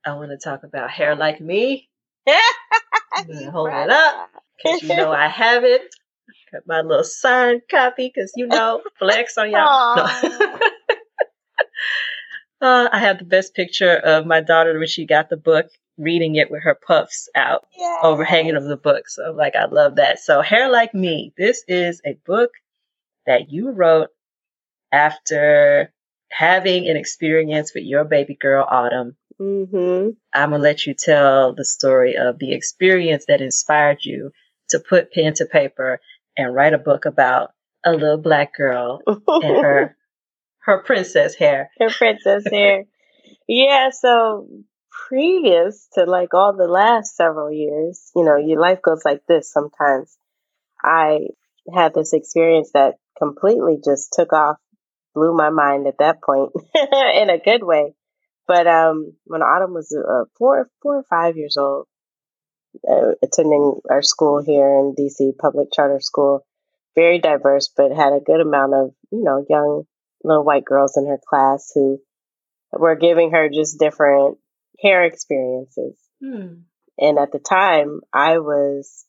[0.06, 1.88] I want to talk about hair like me.
[3.50, 5.94] hold it up because you know I have it.
[6.66, 9.96] My little signed copy because you know flex on y'all.
[9.96, 10.02] No.
[12.60, 16.34] uh, I have the best picture of my daughter when she got the book reading
[16.36, 18.00] it with her puffs out yes.
[18.02, 19.08] overhanging of the book.
[19.08, 20.18] So like I love that.
[20.18, 22.50] So Hair Like Me, this is a book
[23.26, 24.08] that you wrote
[24.92, 25.92] after
[26.30, 29.16] having an experience with your baby girl Autumn.
[29.40, 30.10] Mm-hmm.
[30.32, 34.32] I'm gonna let you tell the story of the experience that inspired you
[34.68, 36.00] to put pen to paper
[36.36, 37.52] and write a book about
[37.84, 39.96] a little black girl and her
[40.64, 41.70] her princess hair.
[41.78, 42.84] Her princess hair.
[43.46, 44.48] yeah, so
[45.08, 49.52] previous to like all the last several years, you know, your life goes like this
[49.52, 50.16] sometimes.
[50.82, 51.28] I
[51.72, 54.56] had this experience that completely just took off,
[55.14, 56.52] blew my mind at that point
[57.14, 57.94] in a good way.
[58.46, 61.86] But um, when Autumn was uh, four, four or five years old,
[62.88, 66.46] uh, attending our school here in DC, public charter school,
[66.94, 69.84] very diverse, but had a good amount of you know young
[70.22, 72.00] little white girls in her class who
[72.72, 74.38] were giving her just different
[74.80, 75.96] hair experiences.
[76.22, 76.62] Hmm.
[76.98, 79.04] And at the time, I was,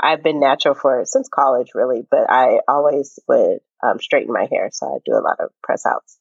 [0.00, 4.70] I've been natural for since college, really, but I always would um, straighten my hair.
[4.72, 6.18] So I do a lot of press outs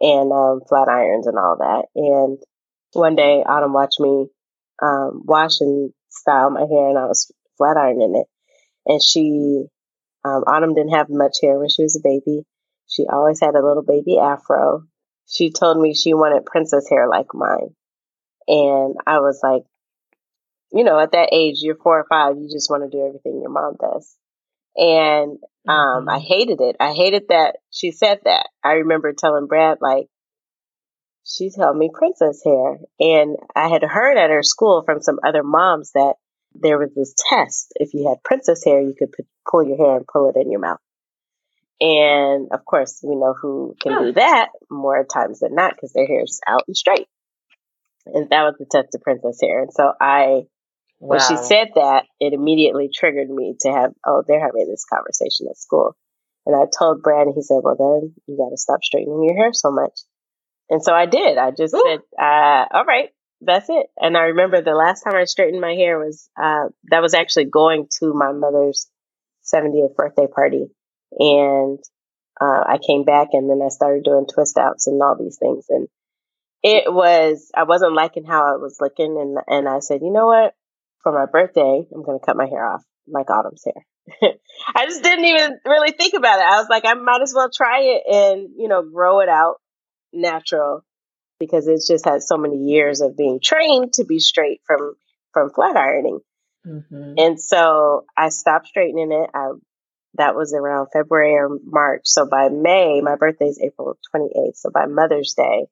[0.00, 1.86] and um, flat irons and all that.
[1.96, 2.38] And
[2.92, 4.26] one day, Autumn watched me
[4.82, 8.26] um, wash and style my hair, and I was flat ironing it.
[8.86, 9.64] And she,
[10.24, 12.44] um, Autumn didn't have much hair when she was a baby.
[12.88, 14.84] She always had a little baby afro.
[15.26, 17.74] She told me she wanted princess hair like mine.
[18.48, 19.62] And I was like,
[20.72, 23.40] you know, at that age, you're four or five, you just want to do everything
[23.40, 24.16] your mom does.
[24.76, 25.38] And
[25.68, 26.08] um, mm-hmm.
[26.08, 26.76] I hated it.
[26.80, 28.48] I hated that she said that.
[28.64, 30.06] I remember telling Brad, like,
[31.24, 32.78] she told me princess hair.
[33.00, 36.14] And I had heard at her school from some other moms that
[36.54, 37.72] there was this test.
[37.76, 40.50] If you had princess hair, you could put, pull your hair and pull it in
[40.50, 40.80] your mouth.
[41.80, 46.06] And of course, we know who can do that more times than not because their
[46.06, 47.08] hair's out and straight.
[48.06, 49.62] And that was the test of princess hair.
[49.62, 50.42] And so I,
[51.00, 51.18] wow.
[51.18, 55.46] when she said that, it immediately triggered me to have, oh, they're having this conversation
[55.50, 55.96] at school.
[56.46, 59.36] And I told Brad, and he said, well, then you got to stop straightening your
[59.36, 60.00] hair so much.
[60.70, 61.38] And so I did.
[61.38, 61.84] I just Ooh.
[61.86, 63.10] said, uh, all right,
[63.40, 63.86] that's it.
[63.98, 67.46] And I remember the last time I straightened my hair was, uh, that was actually
[67.46, 68.88] going to my mother's
[69.52, 70.66] 70th birthday party.
[71.18, 71.78] And,
[72.40, 75.66] uh, I came back and then I started doing twist outs and all these things.
[75.68, 75.88] And
[76.62, 79.18] it was, I wasn't liking how I was looking.
[79.20, 80.54] And, and I said, you know what?
[81.02, 84.32] For my birthday, I'm going to cut my hair off like Autumn's hair.
[84.74, 86.46] I just didn't even really think about it.
[86.46, 89.56] I was like, I might as well try it and, you know, grow it out
[90.12, 90.84] natural
[91.38, 94.94] because it's just had so many years of being trained to be straight from
[95.32, 96.20] from flat ironing.
[96.66, 97.14] Mm-hmm.
[97.16, 99.30] And so I stopped straightening it.
[99.34, 99.48] I,
[100.14, 102.02] that was around February or March.
[102.04, 104.56] So by May, my birthday is April 28th.
[104.56, 105.66] So by Mother's Day,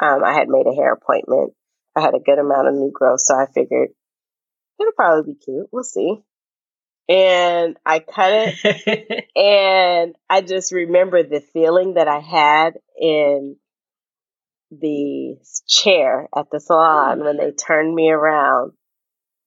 [0.00, 1.52] um, I had made a hair appointment.
[1.96, 3.20] I had a good amount of new growth.
[3.20, 3.88] So I figured
[4.80, 5.66] it'll probably be cute.
[5.72, 6.16] We'll see.
[7.08, 9.28] And I cut it.
[9.36, 13.56] and I just remember the feeling that I had in
[14.70, 15.36] the
[15.68, 18.72] chair at the salon when they turned me around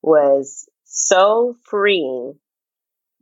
[0.02, 2.36] was so freeing,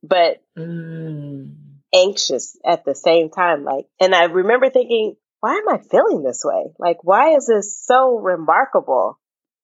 [0.04, 1.56] but mm.
[1.94, 3.64] anxious at the same time.
[3.64, 6.72] Like, and I remember thinking, why am I feeling this way?
[6.80, 9.20] Like, why is this so remarkable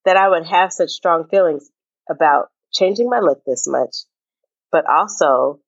[0.05, 1.69] that I would have such strong feelings
[2.09, 3.95] about changing my look this much,
[4.73, 5.61] but also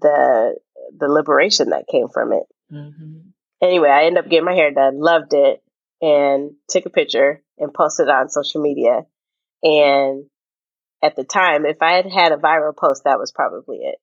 [0.00, 0.56] the
[0.98, 2.44] the liberation that came from it.
[2.72, 3.18] Mm-hmm.
[3.62, 5.62] Anyway, I ended up getting my hair done, loved it,
[6.00, 9.02] and took a picture and posted it on social media.
[9.62, 10.24] And
[11.02, 13.96] at the time, if I had had a viral post, that was probably it.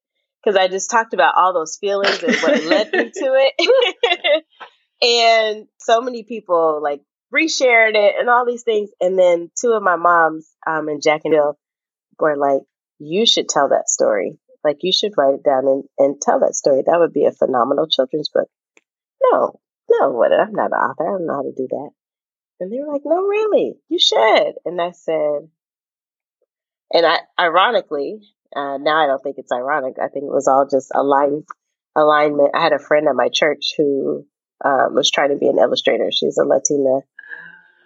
[0.43, 4.43] Because I just talked about all those feelings and what led me to it.
[5.01, 7.01] and so many people like
[7.33, 8.89] reshared it and all these things.
[8.99, 11.57] And then two of my moms um, in Jacksonville
[12.19, 12.61] were like,
[13.05, 14.37] you should tell that story.
[14.63, 16.83] Like, you should write it down and, and tell that story.
[16.85, 18.47] That would be a phenomenal children's book.
[19.21, 20.31] No, no, what?
[20.31, 21.07] I'm not an author.
[21.07, 21.89] I don't know how to do that.
[22.59, 24.53] And they were like, no, really, you should.
[24.65, 25.49] And I said,
[26.93, 28.19] and I, ironically,
[28.55, 29.95] uh, now I don't think it's ironic.
[30.01, 31.43] I think it was all just aligned,
[31.95, 32.51] alignment.
[32.55, 34.25] I had a friend at my church who
[34.63, 36.09] um, was trying to be an illustrator.
[36.11, 36.99] She's a Latina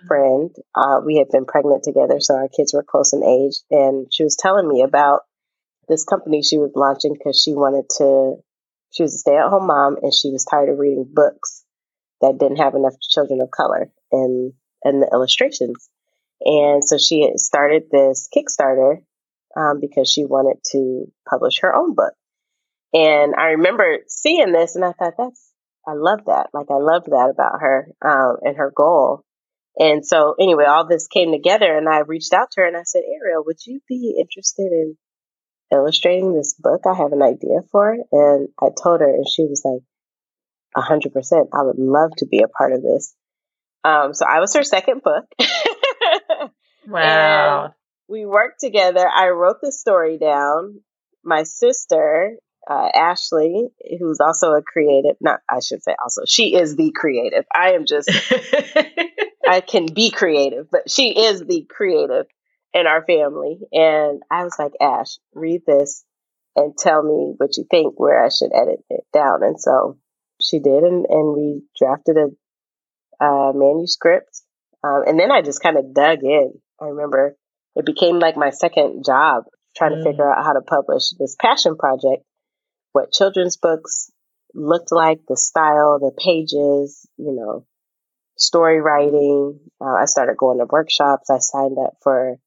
[0.08, 0.52] friend.
[0.76, 3.58] Uh, we had been pregnant together, so our kids were close in age.
[3.72, 5.22] And she was telling me about
[5.88, 8.36] this company she was launching because she wanted to,
[8.92, 11.64] she was a stay at home mom and she was tired of reading books
[12.22, 14.54] that didn't have enough children of color in
[14.84, 15.90] in the illustrations.
[16.42, 19.02] And so she started this Kickstarter
[19.56, 22.14] um, because she wanted to publish her own book.
[22.94, 25.52] And I remember seeing this and I thought, that's,
[25.88, 26.50] I love that.
[26.54, 29.24] Like, I loved that about her um, and her goal.
[29.80, 32.84] And so, anyway, all this came together and I reached out to her and I
[32.84, 34.98] said, Ariel, would you be interested in
[35.72, 36.82] illustrating this book?
[36.88, 38.02] I have an idea for it.
[38.12, 39.84] And I told her, and she was like,
[40.76, 41.48] a 100%.
[41.54, 43.16] I would love to be a part of this.
[43.84, 45.26] Um, so I was her second book.
[46.88, 47.64] wow.
[47.66, 47.74] And
[48.08, 49.08] we worked together.
[49.08, 50.82] I wrote the story down.
[51.24, 52.38] My sister,
[52.70, 53.68] uh, Ashley,
[54.00, 57.46] who's also a creative, not, I should say also, she is the creative.
[57.54, 58.10] I am just,
[59.48, 62.26] I can be creative, but she is the creative
[62.74, 63.60] in our family.
[63.72, 66.04] And I was like, Ash, read this
[66.56, 69.44] and tell me what you think where I should edit it down.
[69.44, 69.98] And so
[70.42, 74.42] she did, and, and we drafted a, a manuscript.
[74.84, 76.54] Um, and then I just kind of dug in.
[76.82, 77.36] I remember
[77.76, 79.46] it became like my second job
[79.76, 80.04] trying mm.
[80.04, 82.24] to figure out how to publish this passion project,
[82.92, 84.12] what children's books
[84.54, 87.66] looked like, the style, the pages, you know,
[88.38, 89.60] story writing.
[89.82, 91.30] Uh, I started going to workshops.
[91.30, 92.38] I signed up for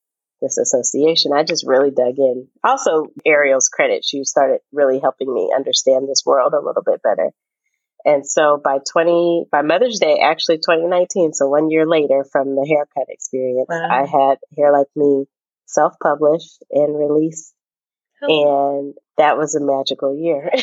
[0.40, 1.32] this association.
[1.32, 2.48] I just really dug in.
[2.64, 4.04] Also, Ariel's credit.
[4.04, 7.30] She started really helping me understand this world a little bit better.
[8.04, 12.66] And so by 20, by Mother's Day, actually 2019, so one year later from the
[12.66, 13.88] haircut experience, wow.
[13.90, 15.26] I had Hair Like Me
[15.66, 17.54] self published and released.
[18.22, 18.84] Oh.
[18.84, 20.50] And that was a magical year.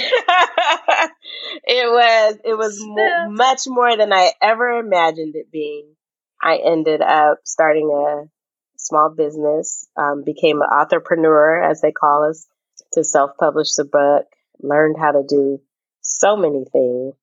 [1.63, 5.95] it was, it was mo- much more than I ever imagined it being.
[6.41, 8.29] I ended up starting a
[8.77, 12.47] small business, um, became an entrepreneur, as they call us,
[12.93, 14.25] to self publish the book,
[14.61, 15.59] learned how to do
[16.01, 17.15] so many things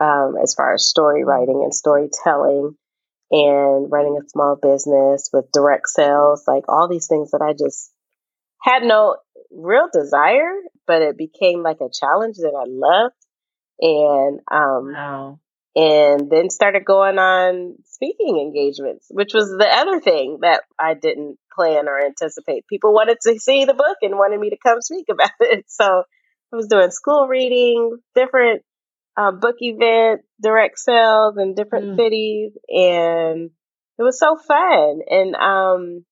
[0.00, 2.76] um, as far as story writing and storytelling
[3.30, 7.90] and running a small business with direct sales, like all these things that I just
[8.62, 9.16] had no
[9.50, 10.52] real desire,
[10.86, 13.14] but it became like a challenge that I loved.
[13.80, 15.40] And um, Wow.
[15.74, 21.38] and then started going on speaking engagements, which was the other thing that I didn't
[21.54, 22.66] plan or anticipate.
[22.68, 25.64] People wanted to see the book and wanted me to come speak about it.
[25.68, 25.84] So
[26.52, 28.62] I was doing school reading, different
[29.16, 31.96] uh, book event, direct sales in different Mm.
[31.96, 33.50] cities, and
[33.98, 35.00] it was so fun.
[35.08, 36.04] And um,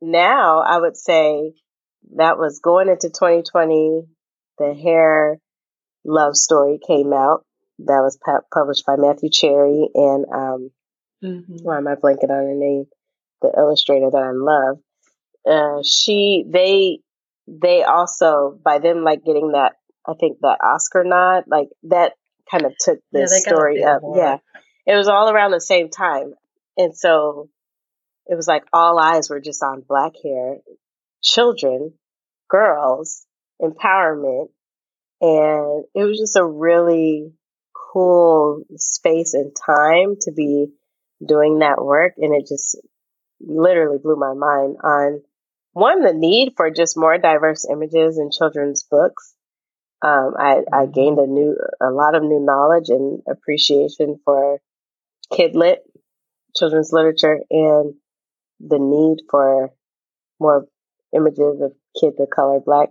[0.00, 1.54] now I would say
[2.14, 4.02] that was going into 2020.
[4.58, 5.38] The hair
[6.04, 7.44] love story came out.
[7.80, 10.70] That was pu- published by Matthew Cherry and um,
[11.22, 11.62] Mhm.
[11.62, 12.86] why am I blanking on her name?
[13.42, 14.78] The illustrator that I love.
[15.46, 17.00] Uh, she, they,
[17.46, 19.74] they also by them like getting that,
[20.06, 22.14] I think that Oscar nod, like that
[22.50, 24.02] kind of took the Yeah, they got a story up.
[24.02, 24.18] award.
[24.18, 24.38] Yeah,
[24.86, 26.34] it was all around the same time,
[26.76, 27.48] and so
[28.26, 30.56] it was like all eyes were just on black hair,
[31.26, 31.92] children,
[32.48, 33.26] girls,
[33.60, 34.48] empowerment,
[35.20, 37.32] and it was just a really
[37.92, 40.66] cool space and time to be
[41.26, 42.14] doing that work.
[42.18, 42.78] And it just
[43.40, 45.22] literally blew my mind on
[45.72, 49.34] one the need for just more diverse images in children's books.
[50.02, 54.60] Um, I, I gained a new a lot of new knowledge and appreciation for
[55.32, 55.78] kidlit
[56.54, 57.94] children's literature and
[58.60, 59.72] the need for
[60.38, 60.66] more
[61.16, 62.90] images of kids of color black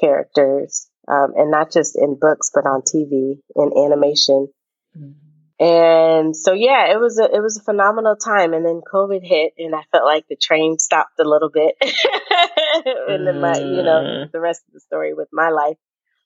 [0.00, 4.48] characters um, and not just in books but on tv and animation
[4.96, 5.14] Mhm.
[5.60, 8.52] and so yeah, it was a it was a phenomenal time.
[8.52, 13.26] And then COVID hit, and I felt like the train stopped a little bit, and
[13.26, 14.32] then my you know Mm.
[14.32, 15.76] the rest of the story with my life.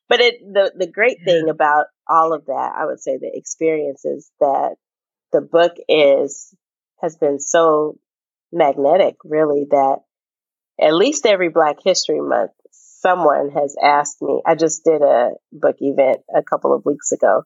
[0.09, 4.31] But it the the great thing about all of that, I would say, the experiences
[4.39, 4.75] that
[5.31, 6.55] the book is
[7.01, 7.99] has been so
[8.51, 9.99] magnetic, really, that
[10.79, 14.41] at least every Black History Month, someone has asked me.
[14.45, 17.43] I just did a book event a couple of weeks ago,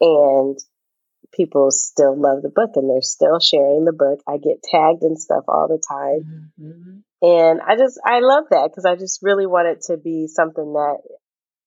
[0.00, 0.58] and
[1.32, 4.20] people still love the book and they're still sharing the book.
[4.28, 6.52] I get tagged and stuff all the time.
[6.60, 7.02] Mhm.
[7.22, 10.72] And I just, I love that because I just really want it to be something
[10.74, 10.98] that,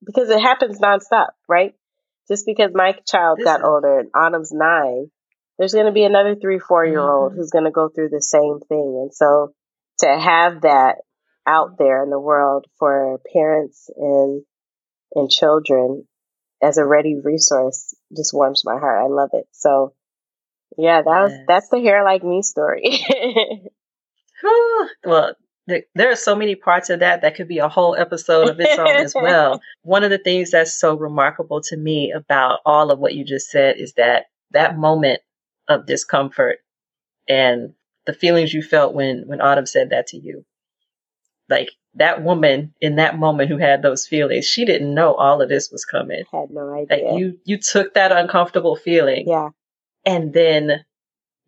[0.06, 1.74] because it happens nonstop, right?
[2.30, 5.10] Just because my child got older and Autumn's nine,
[5.58, 7.36] there's going to be another three, four year old Mhm.
[7.38, 9.00] who's going to go through the same thing.
[9.02, 9.54] And so
[10.00, 10.98] to have that
[11.46, 14.44] out there in the world for parents and,
[15.16, 16.06] and children
[16.62, 19.04] as a ready resource just warms my heart.
[19.04, 19.46] I love it.
[19.52, 19.94] So
[20.78, 21.46] yeah, that was, Yes.
[21.48, 23.00] that's the hair like me story.
[25.06, 25.34] Well,
[25.68, 28.60] there, there are so many parts of that that could be a whole episode of
[28.60, 29.60] its own as well.
[29.82, 33.50] One of the things that's so remarkable to me about all of what you just
[33.50, 35.20] said is that that moment
[35.68, 36.60] of discomfort
[37.28, 37.74] and
[38.08, 40.44] the feelings you felt when when Autumn said that to you.
[41.50, 45.50] Like that woman in that moment who had those feelings, she didn't know all of
[45.50, 46.24] this was coming.
[46.32, 47.06] Had no idea.
[47.12, 49.50] Like you you took that uncomfortable feeling yeah.
[50.06, 50.84] and then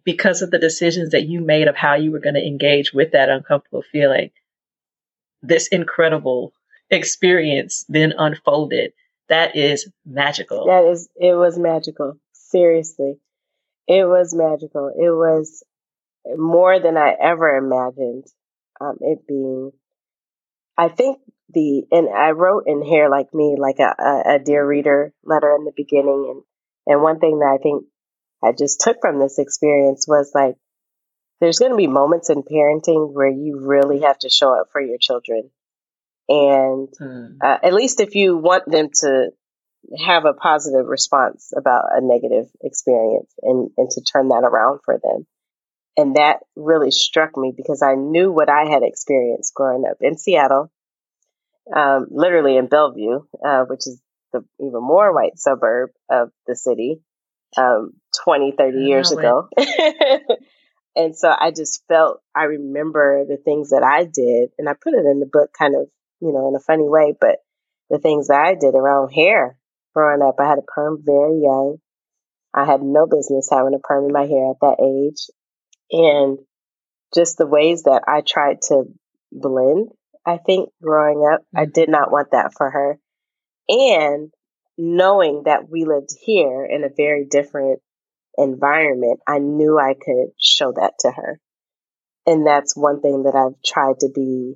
[0.04, 3.12] because of the decisions that you made of how you were going to engage with
[3.12, 4.32] that uncomfortable feeling,
[5.42, 6.54] this incredible
[6.90, 8.94] experience then unfolded.
[9.28, 10.66] That is magical.
[10.66, 12.18] That is, it was magical.
[12.34, 13.20] Seriously.
[13.88, 14.88] It was magical.
[14.88, 15.64] It was
[16.26, 18.26] more than I ever imagined
[18.82, 19.72] um, it being.
[20.78, 24.66] I think the, and I wrote in Hair Like Me, like a, a, a Dear
[24.66, 26.26] Reader letter in the beginning.
[26.30, 26.44] And,
[26.96, 27.86] and one thing that I think
[28.44, 30.56] I just took from this experience was like,
[31.42, 34.82] there's going to be moments in parenting where you really have to show up for
[34.82, 35.50] your children.
[36.28, 37.38] And Hmm.
[37.42, 39.32] uh, at least if you want them to
[40.06, 45.00] have a positive response about a negative experience and, and to turn that around for
[45.02, 45.26] them.
[46.00, 50.18] And that really struck me because I knew what I had experienced growing up in
[50.18, 50.72] Seattle,
[51.76, 57.02] um, literally in Bellevue, uh, which is the even more white suburb of the city,
[57.58, 57.94] um,
[58.24, 59.50] 20, 30 years ago.
[60.96, 64.94] and so I just felt, I remember the things that I did, and I put
[64.94, 65.90] it in the book kind of,
[66.22, 67.40] you know, in a funny way, but
[67.90, 69.58] the things that I did around hair
[69.94, 70.36] growing up.
[70.40, 71.78] I had a perm very young.
[72.54, 75.28] I had no business having a perm in my hair at that age.
[75.92, 76.40] And
[77.14, 78.84] just the ways that I tried to
[79.32, 79.90] blend,
[80.26, 83.00] I think growing up, I did not want that for her.
[83.68, 84.32] And
[84.78, 87.82] knowing that we lived here in a very different
[88.38, 91.40] environment, I knew I could show that to her.
[92.26, 94.56] And that's one thing that I've tried to be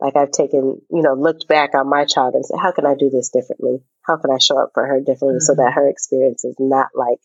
[0.00, 2.94] Like I've taken, you know, looked back on my child and said, how can I
[2.96, 3.84] do this differently?
[4.02, 5.46] How can I show up for her differently mm-hmm.
[5.46, 7.18] so that her experience is not like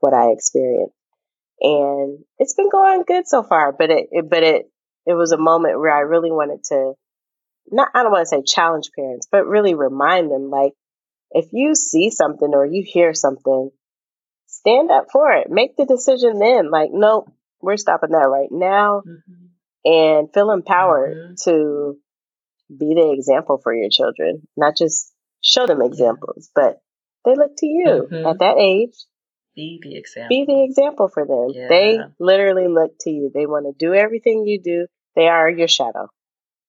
[0.00, 0.97] what I experienced?
[1.60, 4.70] And it's been going good so far, but it, it but it,
[5.06, 6.94] it was a moment where I really wanted to
[7.70, 10.72] not, I don't want to say challenge parents, but really remind them like,
[11.30, 13.70] if you see something or you hear something,
[14.46, 15.50] stand up for it.
[15.50, 16.70] Make the decision then.
[16.70, 17.30] Like, nope,
[17.60, 19.02] we're stopping that right now.
[19.06, 19.44] Mm-hmm.
[19.84, 21.34] And feel empowered mm-hmm.
[21.44, 21.96] to
[22.68, 26.80] be the example for your children, not just show them examples, but
[27.24, 28.26] they look to you mm-hmm.
[28.26, 28.94] at that age.
[29.58, 30.28] Be the example.
[30.28, 31.48] Be the example for them.
[31.52, 31.66] Yeah.
[31.68, 33.28] They literally look to you.
[33.34, 34.86] They want to do everything you do.
[35.16, 36.10] They are your shadow.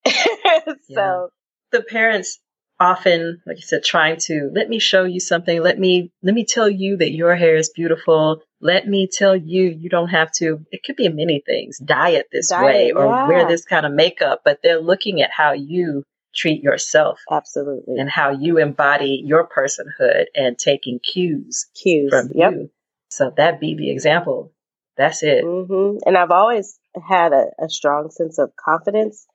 [0.08, 1.26] so yeah.
[1.72, 2.40] the parents
[2.80, 5.62] often, like you said, trying to let me show you something.
[5.62, 8.42] Let me, let me tell you that your hair is beautiful.
[8.60, 12.50] Let me tell you, you don't have to, it could be many things, diet this
[12.50, 13.28] diet, way or yeah.
[13.28, 17.20] wear this kind of makeup, but they're looking at how you treat yourself.
[17.30, 18.00] Absolutely.
[18.00, 22.54] And how you embody your personhood and taking cues, cues from yep.
[22.54, 22.72] you.
[23.10, 24.54] So that be the example.
[24.98, 25.44] That's it.
[25.44, 25.98] Mm-hmm.
[26.06, 29.28] And I've always had a, a strong sense of confidence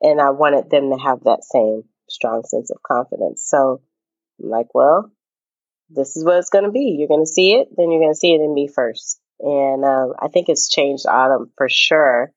[0.00, 3.44] and I wanted them to have that same strong sense of confidence.
[3.46, 3.82] So
[4.42, 5.12] I'm like, well,
[5.90, 6.96] this is what it's going to be.
[6.98, 9.20] You're going to see it, then you're going to see it in me first.
[9.40, 12.32] And um, I think it's changed Autumn for sure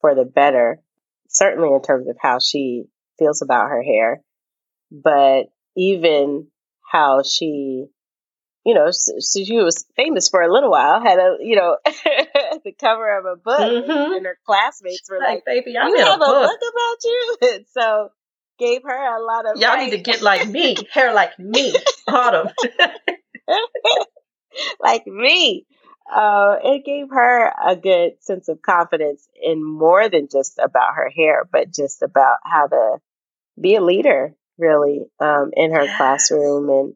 [0.00, 0.80] for the better,
[1.28, 2.84] certainly in terms of how she
[3.18, 4.22] feels about her hair,
[4.90, 5.44] but
[5.76, 6.48] even
[6.90, 7.86] how she,
[8.64, 13.18] you know, she was famous for a little while, had a, you know, the cover
[13.18, 14.12] of a book, mm-hmm.
[14.14, 16.50] and her classmates were like, like "Baby, I you have a book.
[16.50, 18.10] about you." And so
[18.58, 19.60] gave her a lot of.
[19.60, 21.72] Y'all need to get like me, hair like me,
[22.06, 22.48] Autumn,
[24.80, 25.66] like me.
[26.12, 31.08] Uh, it gave her a good sense of confidence in more than just about her
[31.08, 32.98] hair, but just about how to
[33.58, 35.96] be a leader, really, um, in her yes.
[35.96, 36.94] classroom and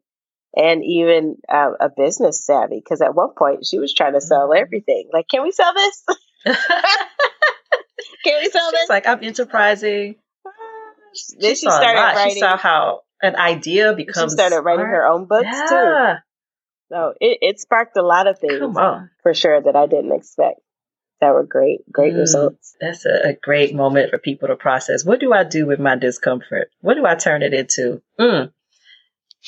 [0.57, 2.81] and even uh, a business savvy.
[2.83, 4.63] Because at one point she was trying to sell mm-hmm.
[4.63, 5.09] everything.
[5.13, 6.05] Like, can we sell this?
[8.25, 8.89] can we sell She's this?
[8.89, 10.17] Like, I'm enterprising.
[11.39, 12.35] Then she, she started writing.
[12.35, 14.33] She saw how an idea becomes.
[14.33, 15.67] She started writing her own books yeah.
[15.69, 16.21] too.
[16.91, 18.61] So it, it sparked a lot of things
[19.23, 20.61] for sure that I didn't expect.
[21.21, 22.77] That were great, great mm, results.
[22.81, 25.07] That's a, a, great moment for people to process.
[25.07, 26.71] What do I do with my discomfort?
[26.81, 28.03] What do I turn it into?
[28.21, 28.53] Mm.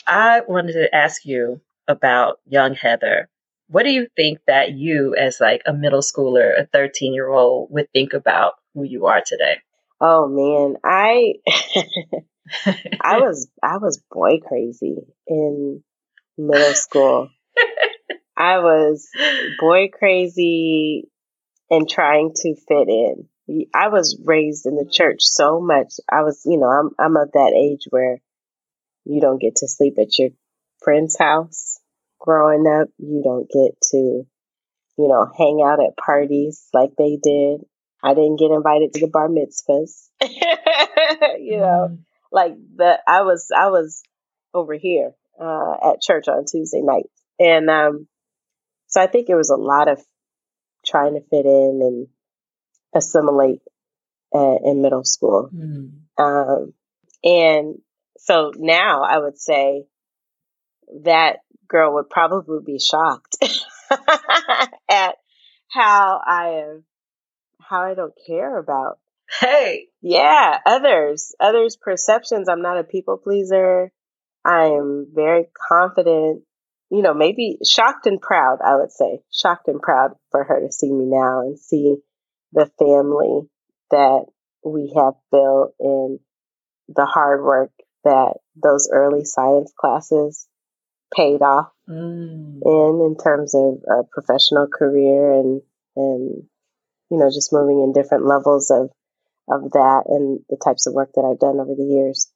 [0.07, 3.29] I wanted to ask you about young Heather.
[3.69, 7.71] What do you think that you, as like a middle schooler, a 13 year old,
[7.71, 9.57] would think about who you are today?
[10.01, 11.35] Oh man, I
[13.01, 15.83] I was I was boy crazy in
[16.39, 17.31] middle school.
[18.37, 19.09] I was
[19.59, 21.09] boy crazy
[21.71, 23.29] and trying to fit in.
[23.75, 25.95] I was raised in the church so much.
[26.11, 28.21] I was, you know, I'm I'm of that age where
[29.07, 30.31] you don't get to sleep at your
[30.83, 31.81] friend's house
[32.19, 32.89] growing up.
[32.99, 37.61] You don't get to, you know, hang out at parties like they did.
[38.03, 40.09] I didn't get invited to the bar mitzvahs.
[41.41, 41.99] you know, mm.
[42.31, 44.03] like the I was I was
[44.53, 47.07] over here uh, at church on Tuesday night,
[47.39, 48.07] and um,
[48.87, 50.01] so I think it was a lot of
[50.85, 52.07] trying to fit in and
[52.95, 53.61] assimilate
[54.35, 55.51] uh, in middle school.
[55.55, 55.93] Mm.
[56.19, 56.73] Um,
[57.25, 57.77] and
[58.27, 59.85] so now I would say
[61.05, 63.37] that girl would probably be shocked
[64.91, 65.15] at
[65.69, 66.85] how I am,
[67.61, 68.99] how I don't care about.
[69.41, 69.87] Hey.
[70.03, 72.49] Yeah, others, others' perceptions.
[72.49, 73.93] I'm not a people pleaser.
[74.45, 76.43] I am very confident,
[76.91, 79.21] you know, maybe shocked and proud, I would say.
[79.33, 81.97] Shocked and proud for her to see me now and see
[82.53, 83.49] the family
[83.93, 84.27] that
[84.65, 86.19] we have built and
[86.89, 87.71] the hard work
[88.07, 90.47] that those early science classes
[91.15, 92.59] paid off mm.
[92.65, 95.63] in in terms of a professional career and
[95.95, 96.43] and
[97.11, 98.91] you know just moving in different levels of
[99.49, 102.31] of that and the types of work that I've done over the years.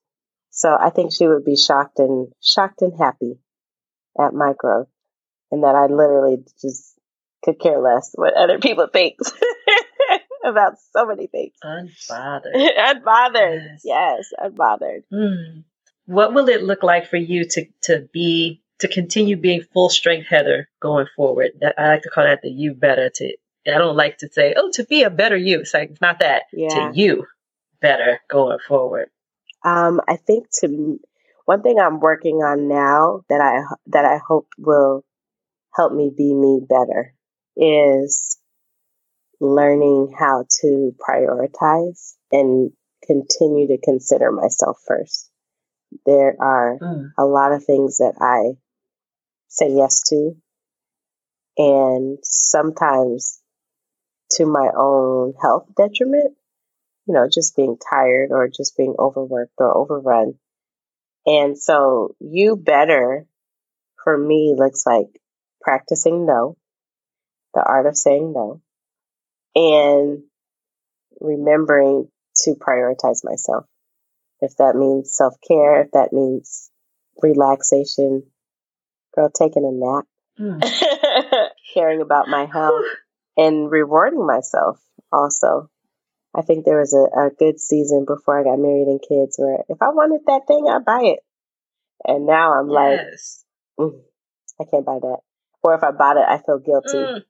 [0.51, 3.39] So I think she would be shocked and shocked and happy
[4.18, 4.89] at my growth
[5.51, 6.95] and that I literally just
[7.45, 9.16] could care less what other people think
[10.45, 11.55] about so many things.
[11.62, 12.55] Unbothered.
[12.78, 13.78] unbothered.
[13.82, 13.82] Yes.
[13.84, 15.03] yes, unbothered.
[15.12, 15.64] Mm.
[16.07, 20.26] What will it look like for you to, to be, to continue being full strength
[20.28, 21.53] Heather going forward?
[21.78, 23.36] I like to call that the you better to,
[23.66, 25.61] I don't like to say, oh, to be a better you.
[25.61, 26.45] It's like, it's not that.
[26.53, 26.68] Yeah.
[26.68, 27.26] To you
[27.80, 29.11] better going forward.
[29.64, 30.99] Um, I think to
[31.45, 35.05] one thing I'm working on now that I that I hope will
[35.74, 37.14] help me be me better
[37.57, 38.38] is
[39.41, 42.72] learning how to prioritize and
[43.05, 45.30] continue to consider myself first.
[46.07, 47.11] There are mm.
[47.18, 48.57] a lot of things that I
[49.49, 50.36] say yes to,
[51.57, 53.41] and sometimes
[54.32, 56.36] to my own health detriment,
[57.07, 60.34] you know, just being tired or just being overworked or overrun.
[61.26, 63.26] And so, you better
[64.05, 65.09] for me looks like
[65.61, 66.57] practicing no,
[67.55, 68.62] the art of saying no,
[69.55, 70.22] and
[71.20, 72.09] remembering
[72.44, 73.66] to prioritize myself.
[74.40, 76.70] If that means self care, if that means
[77.22, 78.24] relaxation,
[79.14, 80.07] girl, taking a nap,
[80.38, 81.48] mm.
[81.74, 82.84] caring about my health,
[83.36, 84.80] and rewarding myself
[85.12, 85.70] also.
[86.34, 89.64] I think there was a, a good season before I got married and kids where
[89.68, 91.18] if I wanted that thing, I'd buy it.
[92.05, 93.44] And now I'm yes.
[93.76, 94.01] like, mm,
[94.61, 95.18] I can't buy that.
[95.62, 96.96] Or if I bought it, I feel guilty.
[96.96, 97.22] Mm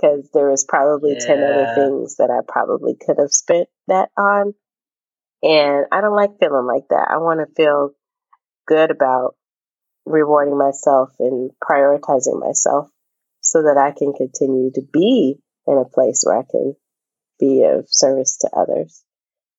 [0.00, 1.26] because there was probably yeah.
[1.26, 4.54] 10 other things that I probably could have spent that on.
[5.42, 7.08] And I don't like feeling like that.
[7.10, 7.90] I want to feel
[8.66, 9.36] good about
[10.06, 12.88] rewarding myself and prioritizing myself
[13.40, 15.36] so that I can continue to be
[15.66, 16.74] in a place where I can
[17.38, 19.02] be of service to others.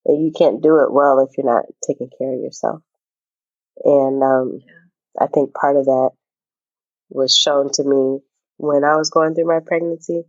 [0.06, 2.82] And you can't do it well if you're not taking care of yourself.
[3.84, 4.60] And um.
[5.20, 6.12] I think part of that
[7.10, 8.20] was shown to me
[8.62, 10.24] when I was going through my pregnancy,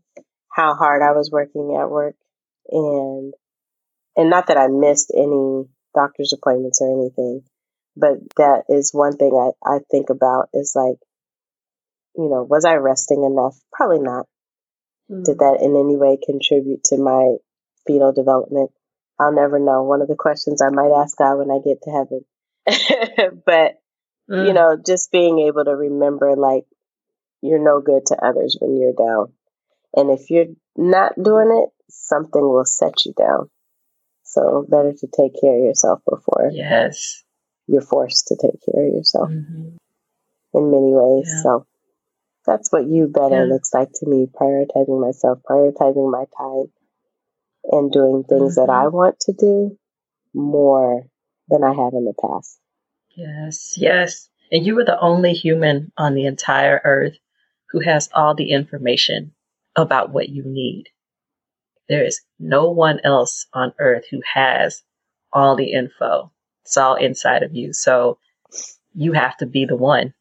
[0.51, 2.17] how hard I was working at work
[2.71, 3.35] and
[4.17, 5.65] and not that I missed any
[5.95, 7.43] doctor's appointments or anything,
[7.97, 10.97] but that is one thing I, I think about is like,
[12.17, 13.57] you know, was I resting enough?
[13.73, 14.27] Probably not.
[15.11, 15.23] Mm-hmm.
[15.25, 17.37] Did that in any way contribute to my
[17.87, 18.71] fetal development?
[19.19, 19.83] I'll never know.
[19.83, 22.25] One of the questions I might ask God when I get to heaven.
[23.47, 23.81] but,
[24.31, 24.47] mm.
[24.47, 26.65] you know, just being able to remember like
[27.43, 29.33] you're no good to others when you're down.
[29.95, 33.51] And if you're not doing it, something will set you down.
[34.25, 37.23] So better to take care of yourself before yes
[37.67, 39.77] you're forced to take care of yourself mm-hmm.
[40.55, 41.31] in many ways.
[41.35, 41.43] Yeah.
[41.43, 41.67] So
[42.47, 43.53] that's what you better yeah.
[43.53, 44.27] looks like to me.
[44.27, 46.73] Prioritizing myself, prioritizing my time,
[47.71, 48.67] and doing things mm-hmm.
[48.67, 49.79] that I want to do
[50.35, 51.07] more
[51.49, 52.59] than I have in the past.
[53.15, 54.29] Yes, yes.
[54.51, 57.17] And you were the only human on the entire earth
[57.73, 59.33] who has all the information
[59.75, 60.85] about what you need.
[61.89, 64.83] There is no one else on earth who has
[65.33, 66.31] all the info.
[66.65, 67.73] It's all inside of you.
[67.73, 68.19] So
[68.95, 70.15] you have to be the one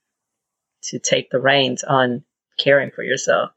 [0.84, 2.24] to take the reins on
[2.58, 3.52] caring for yourself.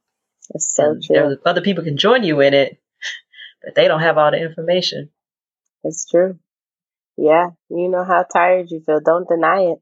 [0.53, 1.37] That's so and true.
[1.47, 2.79] Other people can join you in it,
[3.65, 5.11] but they don't have all the information.
[5.85, 6.39] It's true.
[7.17, 9.01] Yeah, you know how tired you feel.
[9.01, 9.79] Don't deny it.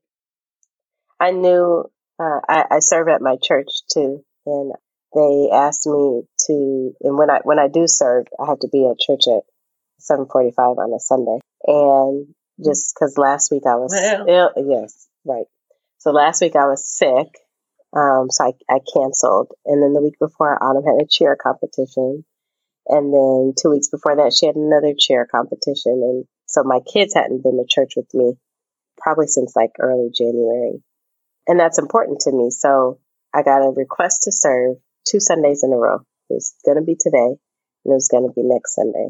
[1.19, 1.91] I knew
[2.23, 4.73] uh, I, I serve at my church too, and
[5.15, 6.93] they asked me to.
[7.03, 9.43] And when I when I do serve, I have to be at church at
[9.99, 11.39] seven forty five on a Sunday.
[11.67, 13.93] And just because last week I was
[14.29, 15.47] ill, yes, right.
[15.99, 17.29] So last week I was sick,
[17.95, 19.53] um, so I, I canceled.
[19.67, 22.25] And then the week before, Autumn had a cheer competition.
[22.89, 26.03] And then two weeks before that, she had another cheer competition.
[26.03, 28.35] And so my kids hadn't been to church with me
[28.99, 30.83] probably since like early January.
[31.47, 32.51] And that's important to me.
[32.51, 32.99] So
[33.35, 34.77] I got a request to serve
[35.09, 35.99] two Sundays in a row.
[36.31, 37.37] It was going to be today
[37.85, 39.09] and it was going to be next Sunday.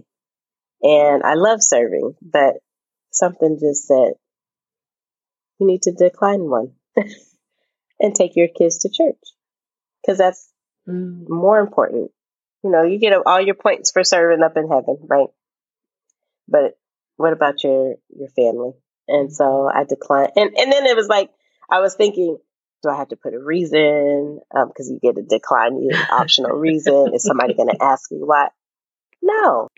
[0.82, 2.54] And I love serving, but
[3.10, 4.14] something just said,
[5.58, 6.72] you need to decline one
[8.00, 9.20] and take your kids to church
[10.02, 10.50] because that's
[10.88, 11.24] mm.
[11.28, 12.10] more important.
[12.64, 15.28] You know, you get all your points for serving up in heaven, right?
[16.48, 16.78] But
[17.16, 18.72] what about your your family?
[19.08, 21.30] And so I declined, and and then it was like
[21.70, 22.38] I was thinking,
[22.82, 24.40] do I have to put a reason?
[24.50, 27.12] Because um, you get a decline, you an optional reason.
[27.14, 28.48] Is somebody going to ask you why?
[29.22, 29.68] No,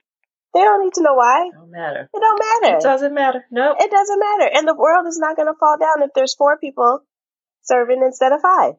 [0.55, 1.49] they don't need to know why.
[1.49, 2.09] It don't matter.
[2.13, 2.77] It don't matter.
[2.77, 3.45] It doesn't matter.
[3.51, 3.77] No, nope.
[3.81, 4.51] it doesn't matter.
[4.55, 7.01] And the world is not going to fall down if there's four people
[7.63, 8.75] serving instead of five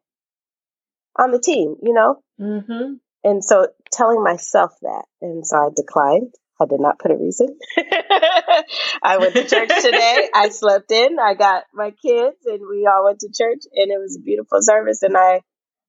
[1.17, 1.75] on the team.
[1.83, 2.21] You know.
[2.39, 2.93] Mm-hmm.
[3.23, 6.33] And so telling myself that, and so I declined.
[6.59, 7.57] I did not put a reason.
[7.77, 10.29] I went to church today.
[10.33, 11.17] I slept in.
[11.19, 14.59] I got my kids and we all went to church and it was a beautiful
[14.61, 15.03] service.
[15.03, 15.41] And I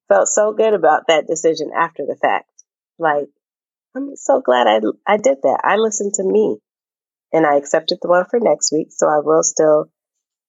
[0.09, 2.49] felt so good about that decision after the fact.
[2.99, 3.27] Like,
[3.95, 5.61] I'm so glad I, I did that.
[5.63, 6.57] I listened to me
[7.31, 8.87] and I accepted the one for next week.
[8.91, 9.89] So I will still,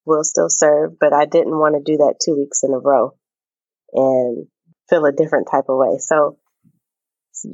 [0.05, 3.15] will still serve, but I didn't want to do that two weeks in a row
[3.93, 4.47] and
[4.89, 5.97] feel a different type of way.
[5.99, 6.37] So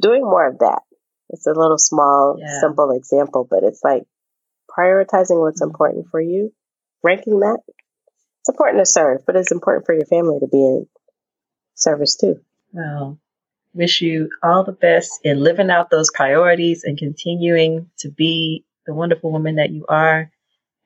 [0.00, 0.82] doing more of that
[1.30, 2.60] it's a little small, yeah.
[2.60, 4.04] simple example, but it's like
[4.70, 5.70] prioritizing what's mm-hmm.
[5.70, 6.52] important for you,
[7.02, 7.58] ranking that.
[8.40, 10.86] It's important to serve, but it's important for your family to be in
[11.74, 12.40] service too.
[12.72, 13.18] Well,
[13.74, 18.94] wish you all the best in living out those priorities and continuing to be the
[18.94, 20.30] wonderful woman that you are.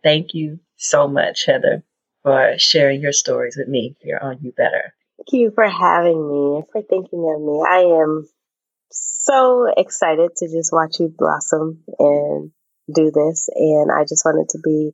[0.03, 1.83] Thank you so much, Heather,
[2.23, 4.95] for sharing your stories with me here on You Better.
[5.19, 7.63] Thank you for having me and for thinking of me.
[7.69, 8.27] I am
[8.91, 12.51] so excited to just watch you blossom and
[12.93, 13.49] do this.
[13.55, 14.93] And I just wanted to be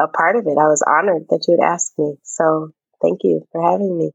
[0.00, 0.58] a part of it.
[0.58, 2.16] I was honored that you had asked me.
[2.22, 2.70] So
[3.02, 4.10] thank you for having me.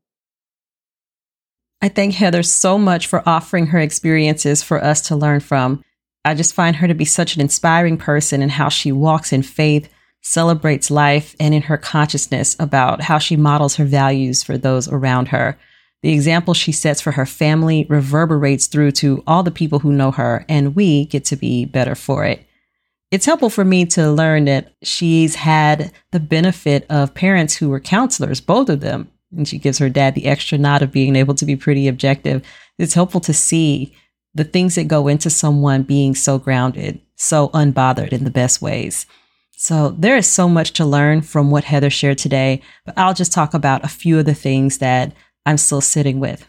[1.81, 5.83] I thank Heather so much for offering her experiences for us to learn from.
[6.25, 9.43] I just find her to be such an inspiring person in how she walks in
[9.43, 9.89] faith,
[10.21, 15.29] celebrates life, and in her consciousness about how she models her values for those around
[15.29, 15.57] her.
[16.01, 20.11] The example she sets for her family reverberates through to all the people who know
[20.11, 22.45] her, and we get to be better for it.
[23.11, 27.79] It's helpful for me to learn that she's had the benefit of parents who were
[27.79, 29.11] counselors, both of them.
[29.35, 32.43] And she gives her dad the extra nod of being able to be pretty objective.
[32.77, 33.93] It's helpful to see
[34.33, 39.05] the things that go into someone being so grounded, so unbothered in the best ways.
[39.51, 43.33] So there is so much to learn from what Heather shared today, but I'll just
[43.33, 45.13] talk about a few of the things that
[45.49, 46.45] I'm still sitting with.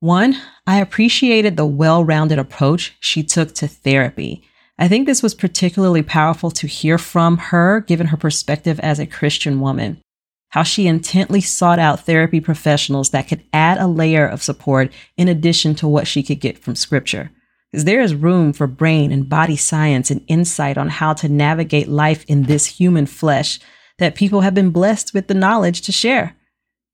[0.00, 0.36] One,
[0.66, 4.42] I appreciated the well rounded approach she took to therapy.
[4.78, 9.06] I think this was particularly powerful to hear from her, given her perspective as a
[9.06, 10.02] Christian woman.
[10.50, 15.26] How she intently sought out therapy professionals that could add a layer of support in
[15.26, 17.30] addition to what she could get from scripture.
[17.72, 21.88] Because there is room for brain and body science and insight on how to navigate
[21.88, 23.58] life in this human flesh
[23.98, 26.34] that people have been blessed with the knowledge to share.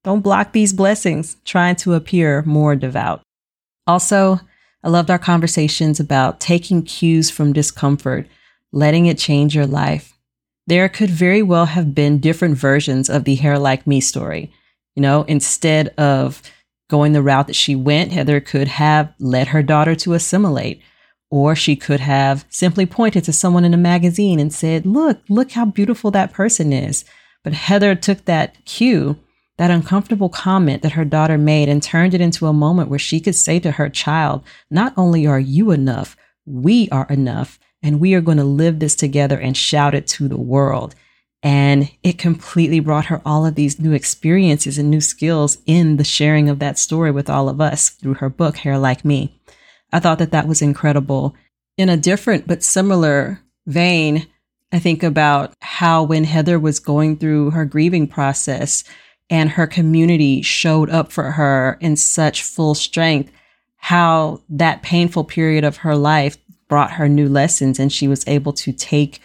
[0.04, 3.22] Don't block these blessings trying to appear more devout.
[3.86, 4.38] Also,
[4.82, 8.28] I loved our conversations about taking cues from discomfort,
[8.70, 10.12] letting it change your life.
[10.66, 14.52] There could very well have been different versions of the hair like me story.
[14.94, 16.42] You know, instead of
[16.90, 20.82] going the route that she went, Heather could have led her daughter to assimilate,
[21.30, 25.52] or she could have simply pointed to someone in a magazine and said, Look, look
[25.52, 27.06] how beautiful that person is.
[27.42, 29.18] But Heather took that cue
[29.56, 33.20] that uncomfortable comment that her daughter made and turned it into a moment where she
[33.20, 38.14] could say to her child, Not only are you enough, we are enough, and we
[38.14, 40.94] are going to live this together and shout it to the world.
[41.42, 46.04] And it completely brought her all of these new experiences and new skills in the
[46.04, 49.38] sharing of that story with all of us through her book, Hair Like Me.
[49.92, 51.34] I thought that that was incredible.
[51.76, 54.26] In a different but similar vein,
[54.72, 58.82] I think about how when Heather was going through her grieving process,
[59.30, 63.30] and her community showed up for her in such full strength,
[63.76, 66.36] how that painful period of her life
[66.68, 69.20] brought her new lessons and she was able to take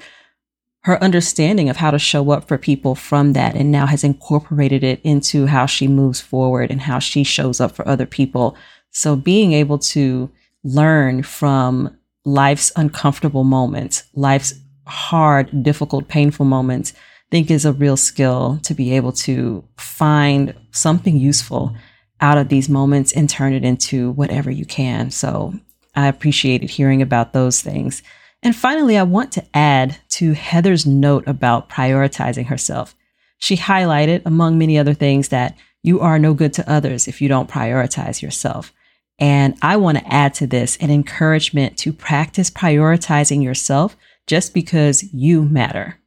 [0.83, 4.83] her understanding of how to show up for people from that and now has incorporated
[4.83, 8.55] it into how she moves forward and how she shows up for other people.
[8.91, 10.29] So being able to
[10.63, 14.53] learn from life's uncomfortable moments, life's
[14.87, 16.93] hard, difficult, painful moments
[17.31, 21.75] think is a real skill to be able to find something useful
[22.21, 25.11] out of these moments and turn it into whatever you can.
[25.11, 25.53] So
[25.95, 28.03] I appreciated hearing about those things.
[28.41, 32.95] And finally, I want to add to Heather's note about prioritizing herself.
[33.37, 37.29] She highlighted, among many other things, that you are no good to others if you
[37.29, 38.73] don't prioritize yourself.
[39.17, 45.03] And I want to add to this an encouragement to practice prioritizing yourself just because
[45.13, 45.98] you matter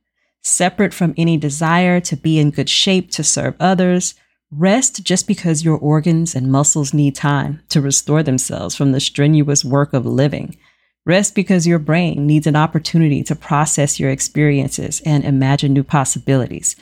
[0.42, 4.14] separate from any desire to be in good shape to serve others.
[4.50, 9.64] Rest just because your organs and muscles need time to restore themselves from the strenuous
[9.64, 10.56] work of living.
[11.04, 16.76] Rest because your brain needs an opportunity to process your experiences and imagine new possibilities.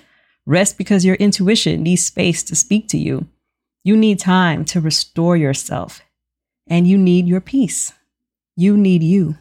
[0.46, 3.28] Rest because your intuition needs space to speak to you.
[3.84, 6.02] You need time to restore yourself,
[6.66, 7.92] and you need your peace.
[8.56, 9.38] You need you.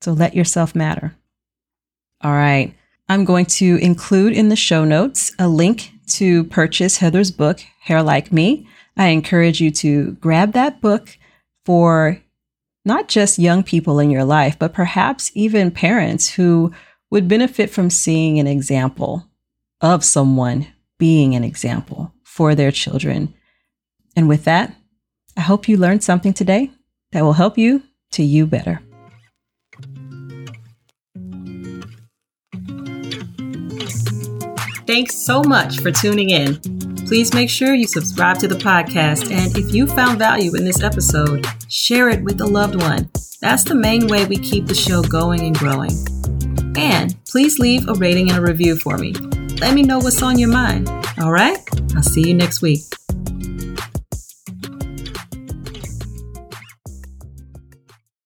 [0.00, 1.16] So let yourself matter.
[2.22, 2.74] All right.
[3.08, 8.02] I'm going to include in the show notes a link to purchase Heather's book, Hair
[8.02, 8.66] Like Me.
[8.96, 11.16] I encourage you to grab that book
[11.64, 12.20] for
[12.84, 16.72] not just young people in your life, but perhaps even parents who
[17.10, 19.28] would benefit from seeing an example
[19.80, 20.66] of someone
[20.98, 23.34] being an example for their children.
[24.16, 24.74] And with that,
[25.36, 26.70] I hope you learned something today
[27.12, 27.82] that will help you
[28.12, 28.80] to you better.
[34.86, 36.60] Thanks so much for tuning in.
[37.06, 39.30] Please make sure you subscribe to the podcast.
[39.30, 43.10] And if you found value in this episode, share it with a loved one.
[43.40, 45.92] That's the main way we keep the show going and growing.
[46.76, 49.12] And please leave a rating and a review for me.
[49.60, 50.88] Let me know what's on your mind.
[51.20, 51.58] All right?
[51.94, 52.82] I'll see you next week.